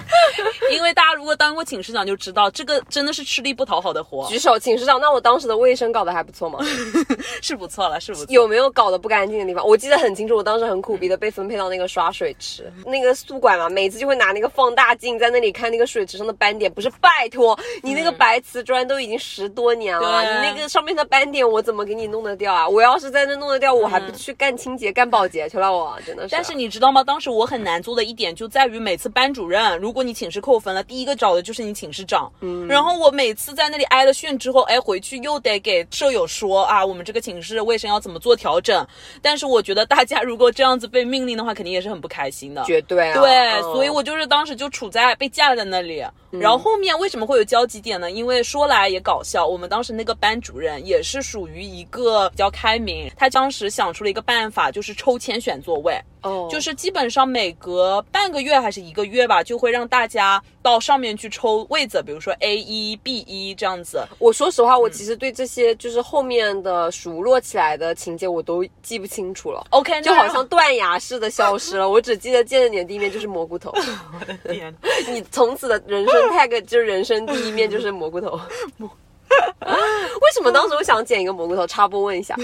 [0.72, 4.98] 因为大家如果当过寝室长就知道，这个真的是吃力不讨好的活，举手，寝室长。
[4.98, 6.60] 那我当时的卫生搞得还不错吗？
[7.42, 8.26] 是不错了，是不错。
[8.30, 9.66] 有没有搞得不干净的地方？
[9.66, 16.72] 我记得很清楚，我当时很苦逼的被分配到那个刷水池，那个宿管嘛，每次就会拿那个放大镜在那里看那个水池上的斑点。
[16.72, 22.68] 不是，拜托，你那个白瓷砖都已经十多年了，你那个上面的斑点我怎么给你弄得掉啊？
[22.68, 26.28] 我要是在那弄得掉，我还不去干清洁、干保洁去了，我真的是。
[26.30, 27.02] 但是你知道吗？
[27.02, 32.30] 当时我很难做的一点就在于，每次班主任，如果你寝室扣分了，第一个找的就是你寝室长。
[32.40, 32.68] 嗯。
[32.68, 38.86] 然后我每次在那里挨了训之后，哎，回去又得给舍友说啊，我们这个寝室卫生要怎么做调整。
[39.22, 42.62] 但是我觉得大家如果这样子被命令的话，肯定也是很不开心的。
[42.64, 43.20] 绝对啊。
[43.20, 46.04] 对，所以我就是当时就处在被架在那里。
[46.30, 48.10] 然后后面为什么会有交集点呢？
[48.10, 55.98] 因为说来也搞笑，我们当时那个班主任也是属于一个比较开明，他当时想出了一个办法，就是抽签选座位。
[56.22, 64.06] 哦，就是基本上每隔半个月还是一个月吧，就会让大家到上面去抽位子，比如说 A 一、B 一这样子。
[64.18, 69.66] 我说实话，我其实对这些就是后面的熟络起来的情节我都记不清楚了。
[69.70, 73.72] OK，就好像断崖式的消失了，我只记得见了你的第一面就是蘑菇头。
[74.18, 74.74] 我的天，
[75.10, 78.38] 你从此的人生 tag 就是人生第一面就是蘑菇头。
[79.30, 81.66] 为什么当时我想剪一个蘑菇头？
[81.66, 82.34] 插播问一下，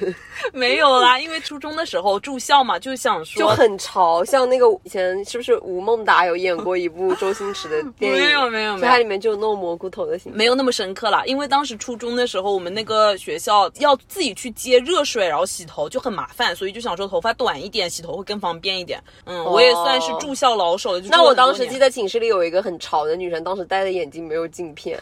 [0.52, 8.18] 没有啦，因为初中的时候住校嘛，就想说就很潮，像那个以前是不是吴孟达有演过一部周星驰的电影？
[8.18, 11.22] 没有没有没有，它里面就有弄蘑菇头的形象，没有那么深刻啦。
[11.26, 19.02] 因为当时初中的时候，我们那个学校要自己去接热水，然后洗头就很麻烦，所以就想说头发短一点，洗头会更方便一点。
[19.24, 21.00] 嗯，我也算是住校老手了。
[21.08, 22.44] 那我当时记得寝室里有。
[22.44, 24.44] 一个很潮的女生，当时戴的眼镜没有。
[24.48, 25.00] 镜片。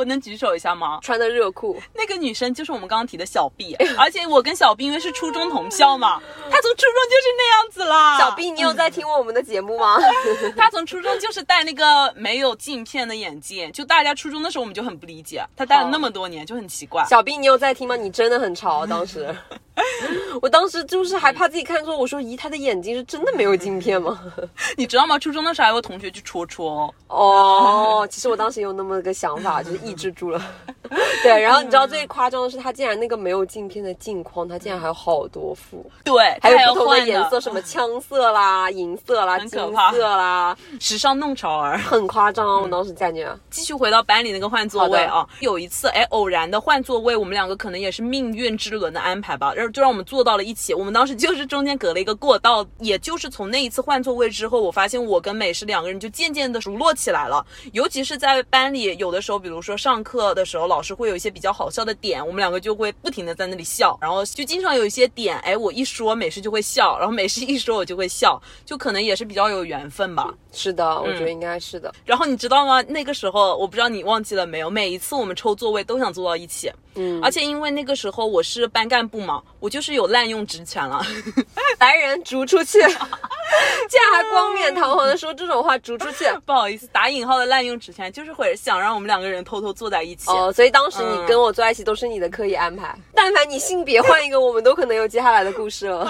[0.00, 0.98] 我能举手一下吗？
[1.02, 6.18] 穿的热裤，那个女生就是我们刚刚提的小 B，而且我跟小 B 因为是初中同校嘛，
[6.50, 8.18] 她从初中就是那样子啦。
[8.18, 9.98] 小 B，你有在听我们的节目吗？
[10.56, 17.04] 她从初中就是戴那个没有镜片的眼镜，就大家初中的时候我们就很不理解，她戴了那么多年就很奇怪。
[17.04, 17.94] 小 B，你有在听吗？
[17.94, 19.36] 你真的很潮，当时。
[20.40, 24.20] 我当时就是还怕自己看错，我说：“咦，他的眼睛是真的没有镜片吗？”
[24.76, 25.18] 你知道吗？
[25.18, 28.06] 初中的时候还有同学去戳戳哦。
[28.10, 30.42] 其实我当时有那么个想法，就是抑制住了。
[31.22, 35.84] 对，然后你知道最夸张的是，他竟然那个没有镜片的镜框，他竟然还有好多副。
[36.04, 42.62] 对，还有不同的颜色，什么枪色啦、银色啦、金色啦，时尚弄潮儿，很夸张。
[42.62, 43.30] 我当时感觉。
[43.50, 50.74] 继续回到班里那个换座位啊，有一次哎，偶然的换座位，我们两个可能也是命运之轮的安排吧，然后就让我们坐到了一起。
[50.74, 57.44] 我们当时就是中间隔了一个过道，也就是从那一次换座位之后，我发现我跟美诗两个人就渐渐的熟络起来了。
[57.72, 70.32] 尤其是在班里，有的时候，比如说上课的时候，老师会有一些比较好笑的点，我们两个就会不停的在那里笑，然后就经常有一些点，哎，我一说美诗就会笑，然后美诗一说我就会笑，就可能也是比较有缘分吧。
[70.52, 71.92] 是的，我觉得应该是的。
[72.04, 72.82] 然后你知道吗？
[72.82, 76.70] 那个时候我不知道你忘记了没有，每一次我们抽座位都想坐到一起。
[76.96, 81.04] 嗯，而且因为那个时候我是班干部嘛，我就是有滥用职权了，
[81.78, 86.24] 来人逐出去， 竟然还冠冕堂皇的说这种话，逐出去。
[86.46, 90.30] 不好意思，打引号的滥用职权，就是会想让我们两个人偷偷坐在一起。
[90.30, 92.96] 哦，所以当时你跟我坐在一起都是你的刻意安排。
[93.14, 96.04] 但凡你性别换一个，我们都可能有接下来的故事了。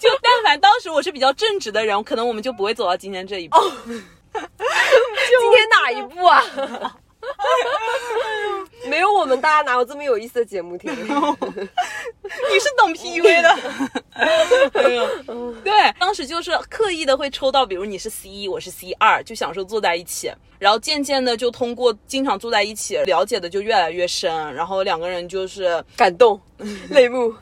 [0.00, 3.56] 就但凡当时我是比较正直的人，可能我们就不会走到今天这一步。
[4.32, 4.42] 今
[5.52, 6.44] 天哪一步啊？
[8.88, 10.90] 没有我们，大家哪有这么有意思的节目听？
[10.92, 13.56] 你是懂 PUA 的。
[15.62, 20.32] 对，当时就是刻意的会抽到，比如你是 C 一，我是 C 二，就享受坐在一起。
[20.58, 24.54] 然后渐渐的就通过经常坐在一起，了解的就越来越深。
[24.54, 26.40] 然后两个人就是感动，
[26.90, 27.34] 泪目。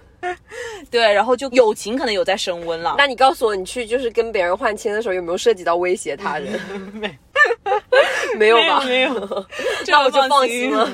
[0.91, 2.97] 对，然后就友情可能有在升温了。
[2.99, 6.61] 那你告诉我，你去就是跟别人换签的时候，有没有涉及到威胁他人？
[6.93, 7.17] 没。
[8.37, 8.81] 没有吧？
[8.85, 9.47] 没有，
[9.87, 10.89] 那我就放心了。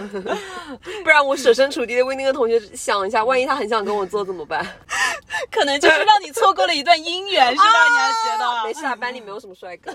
[1.03, 4.67] 不然我设身处地的为那个同学想一下，万一他很想跟我做怎么办？
[5.51, 7.65] 可能就是让你错过了一段姻缘，是吧？
[7.91, 8.65] 你还觉得？
[8.65, 9.93] 没事啊，班里没有什么帅哥。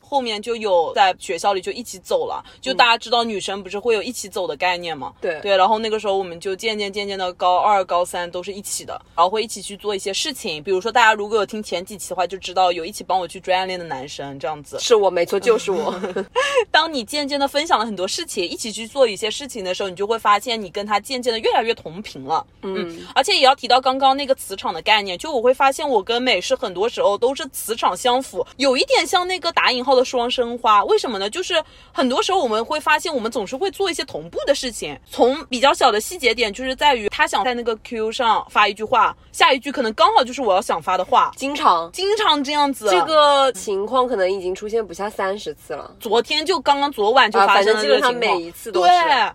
[0.00, 5.12] 后面就有在学校里就一起走了，就大家知道女生不是会有一起走的概念吗？
[5.20, 14.78] 对对，然后那个时候我们就渐渐渐渐的高二高三都是一起的，然后会一起去做一些事情，比如说大家如果有听前几期的话，就知道有一起帮我去追暗恋的男生这样子。
[14.80, 15.94] 是我没错，就是我。
[16.70, 22.44] 当你渐渐的分享了很多事情，一起去做一些事情的时候，你就会发现你跟他渐渐的越来越同频了。
[22.62, 30.84] 嗯，而且也要提到刚刚那个磁场的概念，就我会发现我跟美是很多时候都是磁场相符，有一点像那个打引号的双生花。
[30.84, 31.28] 为什么呢？
[31.28, 31.62] 就是
[31.92, 34.98] 很多时候我们会发现，我们总是会做一些同步的事情。
[35.10, 42.88] 从比较小的细节点，就是在于他想在那个 Q 上发一句话，下一句可能刚好就是我要想发的话，经常经常这样子。
[42.90, 45.90] 这个情况可能已经出现不下三十次了。
[46.00, 48.90] 昨天就刚刚昨晚就发生了这个情况，每一次都是，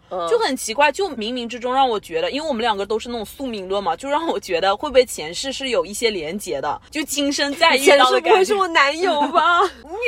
[0.09, 8.30] 对，就很奇怪，就冥冥之中让我觉得，因为我们两个都是那种宿命论嘛，就让我觉得会不会前世是有一些连结的，就今生再遇到的感觉。
[8.32, 9.61] 不会是我男友 吧？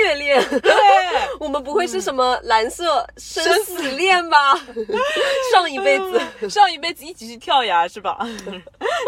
[0.04, 0.44] 虐恋？
[0.62, 0.72] 对，
[1.40, 4.56] 我们不会是什么蓝色生死恋吧？
[5.54, 8.20] 上一辈子，上一辈子一起去跳崖是吧？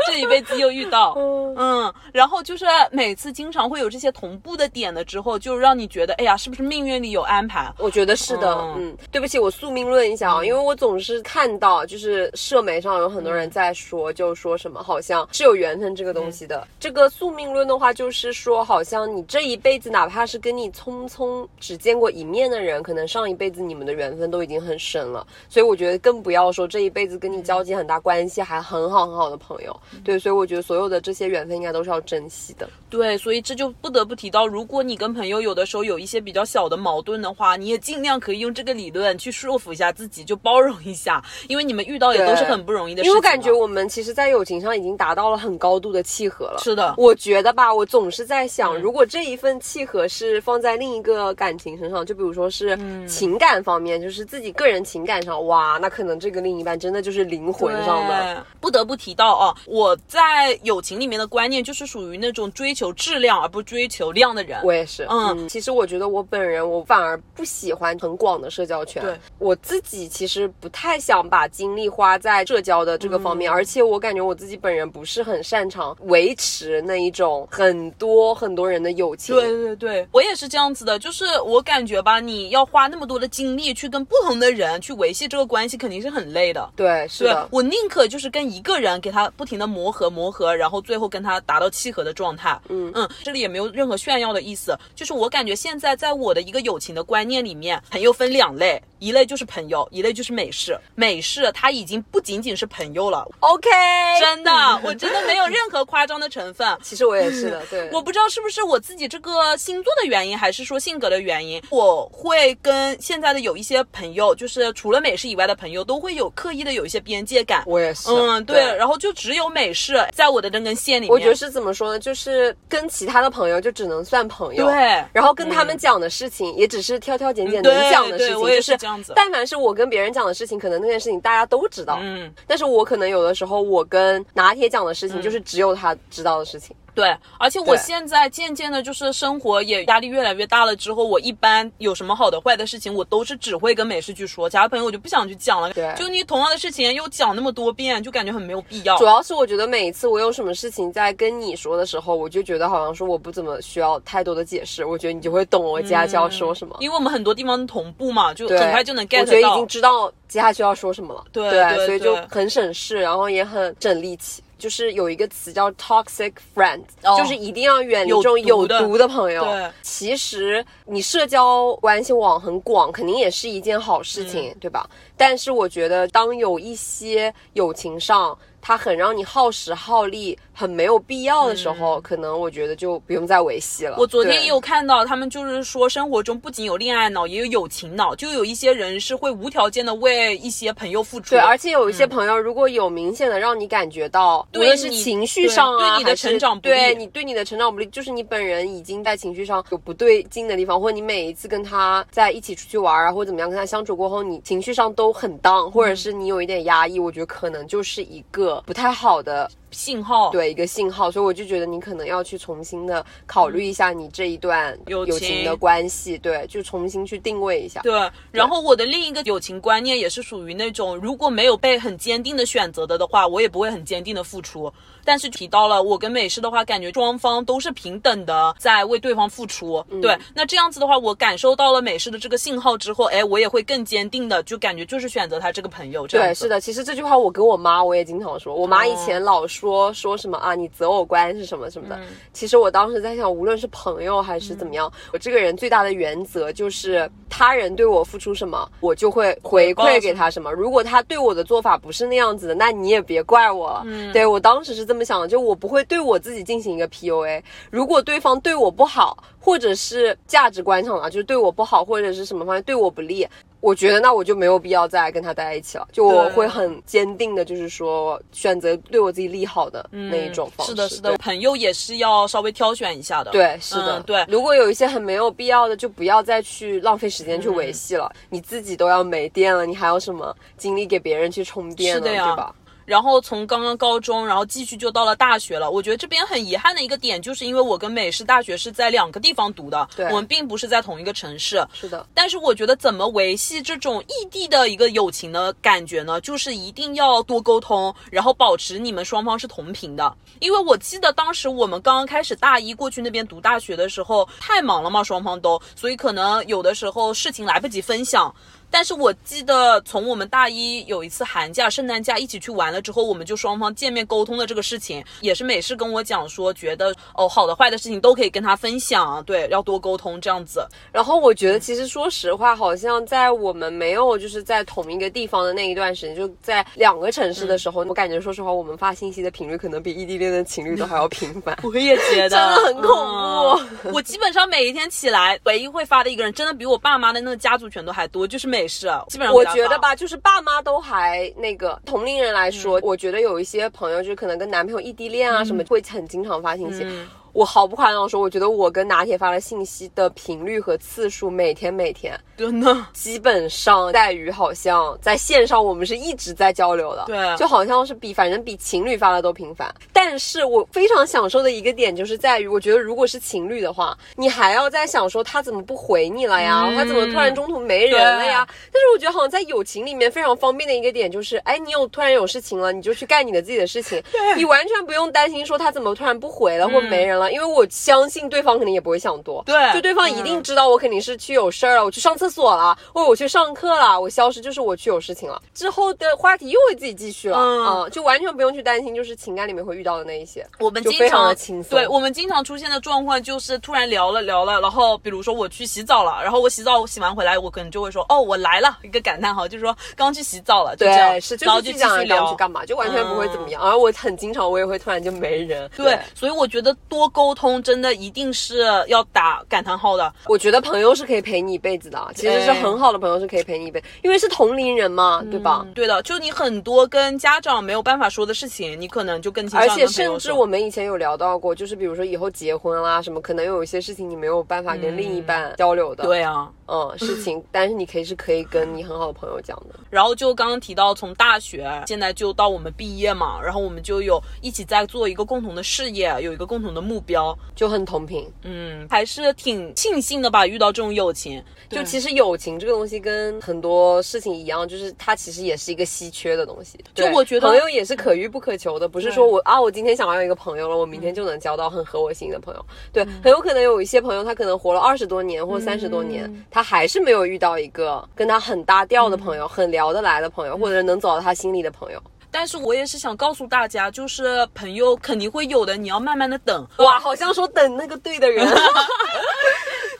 [0.08, 1.14] 这一辈子又遇到，
[1.58, 7.72] 嗯，然后就是每次经常会有这些同步的点了之后，就让你觉得，哎呀，是不是命运里有安排？
[7.78, 16.68] 我觉得是的，嗯，对不起，我宿命论一下啊，因为我总是看到就是社媒上有很多人在说，就说什么好像是有缘分这个东西的。
[16.80, 25.26] 这个宿命论的话，就是说好像你这一辈子哪怕是跟你匆匆只见过一面的人，可能上一辈子你们的缘分都已经很深了。
[25.50, 29.80] 所以我觉得更不要说这一辈子跟你交集很大关系还很好很好的朋友。
[30.04, 32.70] 对，所以我觉得所有的这些缘分应该都是要珍惜的。
[32.90, 43.10] 对，所以这就不得不提到，如果你跟朋友有的时候有一些比较小的矛盾的话，你也尽量可以用这个理论去说服一下自己，就包容一下，因为你们遇到也都是很不容易的事情。
[43.10, 46.60] 因为我感觉我们其实，在友情上已经达到了很高度的契合了。
[46.64, 52.78] 是的，我觉得吧，我总是在想，如果这一份契合是放在另一个感情身上，就比如说是
[53.08, 58.46] 情感方面，就是自己个人情感上，哇，那可能这个另一半真的就是灵魂上的。
[58.60, 64.60] 不得不提到啊，我在友情里面的观念就是属于那种追求质量而不追求量的人。
[64.64, 69.02] 我也是，嗯，其实我觉得我本人我反而不喜欢很广的社交圈。
[69.04, 79.36] 对，我自己其实不太想把精力花在社交的这个方面，而且我感觉我自己本人不是很擅长维持那一种很多很多人的友情。
[79.36, 86.70] 对对对，我也是这样子的，就是我感觉吧，你要花那么多的精力去跟不同的人去维系这个关系，肯定是很累的。
[86.76, 92.60] 对，是的，我宁可就是跟一个人给他不停的磨合磨合，然后最后跟他达到契合的状态。
[92.70, 100.80] 嗯嗯，这里也没有任何炫耀的意思，就是我我感觉现在在我的一个友情的观念里面，朋友分两类，一类就是朋友，一类就是美式。
[100.96, 103.28] 美式它已经不仅仅是朋友了。
[103.42, 103.70] OK，
[104.18, 104.52] 真的，
[104.82, 106.66] 我真的没有任何夸张的成分。
[106.82, 117.62] 其实我也是的，对，我不知道是不是我自己这个星座的原因，还是说性格的原因，我会跟现在的有一些朋友，就是除了美式以外的朋友，都会有刻意的有一些边界感。
[117.66, 121.12] 我也是，嗯，对，然后就只有美式在我的这根线里面。
[121.12, 122.00] 我觉得是怎么说呢？
[122.00, 125.04] 就是跟其他的朋友就只能算朋友，对。
[125.12, 129.14] 然后跟他们讲的事情也只是挑挑拣拣能讲的事情，就是这样子。
[129.16, 132.32] 但凡是我跟别人讲的事情，可能那件事情大家都知道，嗯。
[132.48, 136.76] 但是我可能有的时候，我跟拿铁讲的事情，就是只有他知道的事情。
[136.94, 145.72] 对，而且我现在渐渐的，就是生活也压力越来越大了之后，我一般有什么好的坏的事情，我都是只会跟美式去说，其他朋友我就不想去讲了。
[145.74, 148.98] 对，就你同样的事情又讲那么多遍，就感觉很没有必要。
[148.98, 156.76] 主要是我觉得每一次我有什么事情在跟你说的时候，我就觉得好像说我不怎么需要太多的解释，我觉得你就会懂我接下去要说什么。
[156.80, 159.22] 因为我们很多地方同步嘛，就很快就能 get 到。
[159.22, 161.24] 我觉得已经知道接下去要说什么了。
[161.32, 164.44] 对对，所以就很省事，然后也很省力气。
[164.64, 166.80] 就是有一个词叫 toxic friend，
[167.18, 169.44] 就是一定要远离这种有毒的朋友。
[169.44, 174.90] 对，其实你社交关系网很广，肯定也是一件好事情，对吧？
[175.18, 180.40] 但是我觉得，当有一些友情上，它很让你耗时耗力。
[180.56, 183.96] 很没有必要的时候，可能我觉得就不用再维系了。
[183.98, 188.14] 我昨天也有看到，他们就是说，生活中不仅有恋爱脑，也有友情脑。
[188.14, 191.32] 就有一些人是会无条件的为一些朋友付出。
[191.32, 209.50] 对，而且有一些朋友，如果有明显的让你感觉到，无论是情绪上啊，对你的成长不利，对你对你的成长不利，就是你本人已经在情绪上有不对劲的地方，或者你每一次跟他在一起出去玩啊，或者怎么样跟他相处过后，你情绪上都很荡，或者是你有一点压抑，我觉得可能就是一个不太好的。
[209.74, 217.82] 信号对一个信号，所以我就觉得你可能要去重新的考虑一下你这一段友情的关系，对，就重新去定位一下。
[217.82, 224.72] 对，然后我的另一个友情观念也是属于那种，如果没有被很坚定的选择的的话，我也不会很坚定的付出。
[225.06, 229.84] 但是提到了我跟美式的话，感觉双方都是平等的在为对方付出。
[230.02, 236.08] 对，那这样子的话，我感受到了美式的这个信号之后，哎，我也会更坚定的就感觉就是选择他这个朋友。
[236.08, 239.63] 对，是的，其实这句话我跟我妈我也经常说，我妈以前老说。
[239.64, 241.96] 说说什么啊，你择偶观是什么什么的。
[241.96, 242.02] 嗯
[242.34, 250.52] 其实我当时在想，无论是朋友还是怎么样，我这个人最大的原则就是他人对我付出什么，我就会回馈给他什么。
[250.52, 253.84] 如果他对我的做法不是那样子的，那你也别怪我了。
[253.86, 257.42] 嗯对我当时是这么想的，就我不会对我自己进行一个 PUA。
[257.72, 263.26] 如果对方对我不好，或者是价值观上啊，就是对我不好，或者是什么方面对我不利，
[263.64, 265.88] 我觉得那我就没有必要再跟他待在一起了。
[265.94, 270.74] 就我会很坚定的，就是说选择对我自己利好的那一种方式。
[270.74, 273.32] 嗯是的，是的，朋友也是要稍微挑选一下的。
[273.32, 278.12] 对，是的，嗯对如果有一些很没有必要的，就不要再去浪费时间去维系了。
[278.30, 282.02] 你自己都要没电了，你还有什么精力给别人去充电呢？
[282.02, 282.56] 是的呀对吧？
[282.86, 285.70] 然后从刚刚高中，然后继续就到了大学了。
[285.70, 291.66] 我觉得这边很遗憾的一个点，就是因为我跟美式大学是在两个地方读的，对我们并不是在同一个城市。
[291.74, 296.20] 是的，但是我觉得怎么维系这种异地的一个友情的感觉呢？
[296.22, 300.16] 就是一定要多沟通，然后保持你们双方是同频的。
[300.40, 308.34] 因为我记得当时我们刚刚开始大一过去那边读大学的时候，太忙了嘛，双方都，所以可能有的时候事情来不及分享。
[308.74, 320.68] 但是我记得从我们大一有一次寒假、圣诞假一起去玩了之后，我们就双方见面沟通的这个事情，也是美式跟我讲说，觉得哦好的坏的事情都可以跟他分享，对，要多沟通这样子。
[320.92, 331.56] 然后我觉得，其实说实话，好像在我们没有就是在同一个地方的那一段时间，就在两个城市的时候，我感觉说实话，我们发信息的频率可能比异地恋的情侣都还要频繁。
[331.62, 338.88] 我也觉得真的很恐怖嗯我基本上每一天起来，唯一会发的一个人，真的比我爸妈的那个家族群都还多，就是美式。
[339.10, 346.84] 基本上我觉得吧，就是爸妈都还那个同龄人来说，我觉得有一些朋友就是可能跟男朋友异地恋啊什么，会很经常发信息。
[346.84, 359.74] 嗯我毫不夸张地说，我觉得我跟拿铁发的信息的频率和次数，每天每天真的，基本上在于好像在线上我们是一直在交流的，对就好像是比反正比情侣发的都频繁。
[359.92, 368.48] 但是我非常享受的一个点就是在于，我觉得如果是情侣的话，你还要在想说他怎么不回你了呀，嗯他怎么突然中途没人了呀？
[368.72, 374.02] 但是我觉得好像在友情里面非常方便的一个点就是，哎，你有突然有事情了，你就去干你的自己的事情，
[374.38, 403.62] 你完全不用担心说他怎么突然不回了或没人了，因为我相信对方肯定也不会想多，对就对方一定知道我肯定是去有事儿了，我去上厕所了，或者我去上课了，我消失就是我去有事情了，之后的话题又会自己继续了，嗯啊就完全不用去担心，就是情感里面会遇到的那一些，我们经常常的轻松，对我们经常出现的状况就是突然聊了聊了，然后比如说我去洗澡了，然后我洗澡洗完回来，我可能就会说哦我来了，一个感叹号，就是说刚去洗澡了，就这样，对，是就然后就继是去讲续聊刚去干嘛，就完全不会怎么样。
[403.62, 405.70] 而我很经常，我也会突然就没人。
[405.76, 410.14] 对，所以我觉得多沟通真的一定是要打感叹号的。
[410.26, 415.66] 我觉得朋友是可以陪你一辈子的，其实是很好的朋友是可以陪你一辈子，因为是同龄人嘛，对吧？
[415.76, 429.80] 对的，就你很多跟家长没有办法说的事情，你可能就更而且甚至我们以前有聊到过，就是比如说以后结婚啦什么，可能有一些事情你没有办法跟另一半交流的，，对啊，嗯，事情， 但是你可以是可以跟你很好的朋友讲的。
[429.92, 441.44] 然后就刚刚提到从大学现在就到我们毕业嘛，然后我们就有一起在做一个共同的事业，有一个共同的目标，就很同频，嗯，还是挺庆幸的吧，遇到这种友情。
[441.70, 446.80] 就其实友情这个东西跟很多事情一样，就是它其实也是一个稀缺的东西。
[446.96, 452.66] 就我觉得朋友也是可遇不可求的，不是说我啊，我今天想要一个朋友了，我明天就能交到很合我心的朋友。
[452.92, 462.02] 对，很有可能有一些朋友，他可能活了二十多年或三十多年，他还是没有遇到一个跟他很搭调的朋友，很聊得来的朋友，或者能走到他心里的朋友。
[462.32, 468.48] 但是我也是想告诉大家，就是朋友肯定会有的，你要慢慢的等，哇，好像说等那个对的人。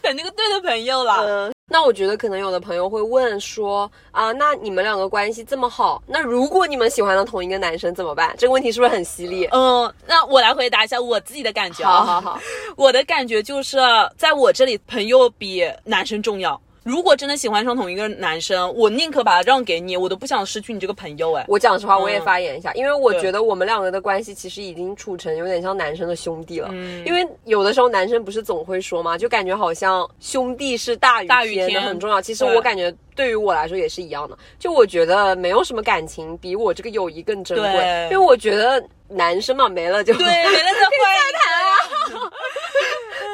[0.04, 1.26] 等那个对的朋友了。
[1.26, 8.36] 嗯，那我觉得可能有的朋友会问说啊，那你们两个关系这么好，那如果你们喜欢的同一个男生怎么办？
[8.38, 9.46] 这个问题是不是很犀利？
[9.54, 12.04] 嗯，那我来回答一下我自己的感觉啊。
[12.04, 12.40] 好好好，
[12.76, 13.78] 我的感觉就是，
[14.18, 16.60] 在我这里，朋友比男生重要。
[16.84, 21.34] 如果真的喜欢上同一个男生，我宁可把他让给你，我都不想失去你这个朋友。
[21.34, 26.70] 哎，我讲实话，我也嗯发言一下，因为我觉得我们两个的关系其实已经处成有点像男生的兄弟了。
[26.72, 32.22] 嗯因为有的时候男生不是总会说嘛，就感觉好像兄弟是大于天于天很重要。
[32.22, 42.32] 其实我感觉对于我来说也是一样的，就我觉得没有什么感情比我这个友谊更珍贵，因为我觉得男生嘛没了就对，没了再换一个。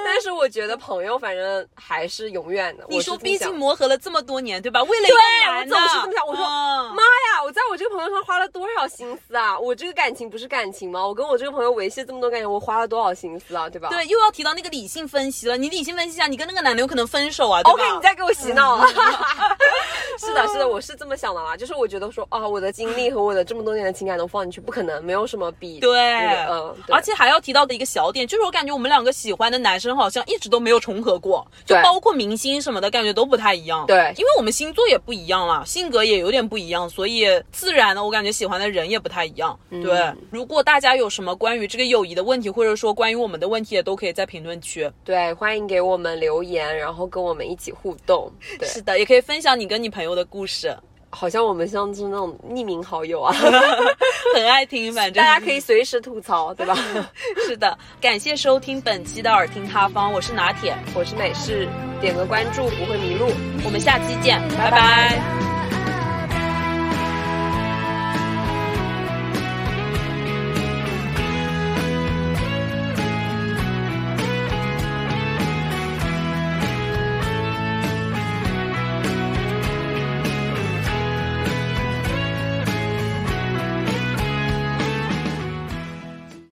[0.05, 2.85] 但是我觉得朋友反正还是永远的。
[2.89, 4.81] 你说，毕竟磨合了这么多年，对吧？
[4.83, 9.57] 为了一个对男的，我总是这么想我说嗯妈呀，我我在我这个朋友上花了多少心思啊！
[9.59, 11.03] 我这个感情不是感情吗？
[11.03, 13.89] 我跟我这个朋友维系这么多感情，我花了多少心思啊，对吧？
[13.89, 15.57] 对，又要提到那个理性分析了。
[15.57, 18.85] 你理性分析一下，你跟那个男的有可能分手啊，对吧 OK，你在给我洗脑了。
[20.19, 21.57] 是的，是的，我是这么想的啦。
[21.57, 33.87] 就是我觉得说啊，我的精力和我的这么多年的情感都放进去，不可能，没有什么比对，那个嗯，对而且还要提到的一个小点，就是我感觉我们两个喜欢的男生好像一直都没有重合过，就包括明星什么的，感觉都不太一样。
[33.87, 39.57] 对因为我们星座也不一样了，性格也有点不一样，所以自然的我感觉喜欢的人也不太一样。
[39.69, 44.89] 嗯对，如果大家有什么关于这个友谊的问题，或者说关于我们的问题，也都可以在评论区。
[45.03, 48.31] 对，欢迎给我们留言，然后跟我们一起互动。
[48.59, 50.75] 对，是的，也可以分享你跟你朋友的故事，
[51.09, 53.33] 好像我们像是那种匿名好友啊，
[54.35, 56.77] 很爱听，反正大家可以随时吐槽，对吧？
[57.47, 57.77] 是的。
[57.99, 61.67] 感谢收听本期的耳听他方，我是拿铁，我是美式，
[61.99, 63.27] 点个关注不会迷路。
[63.65, 65.48] 我们下期见，拜拜拜拜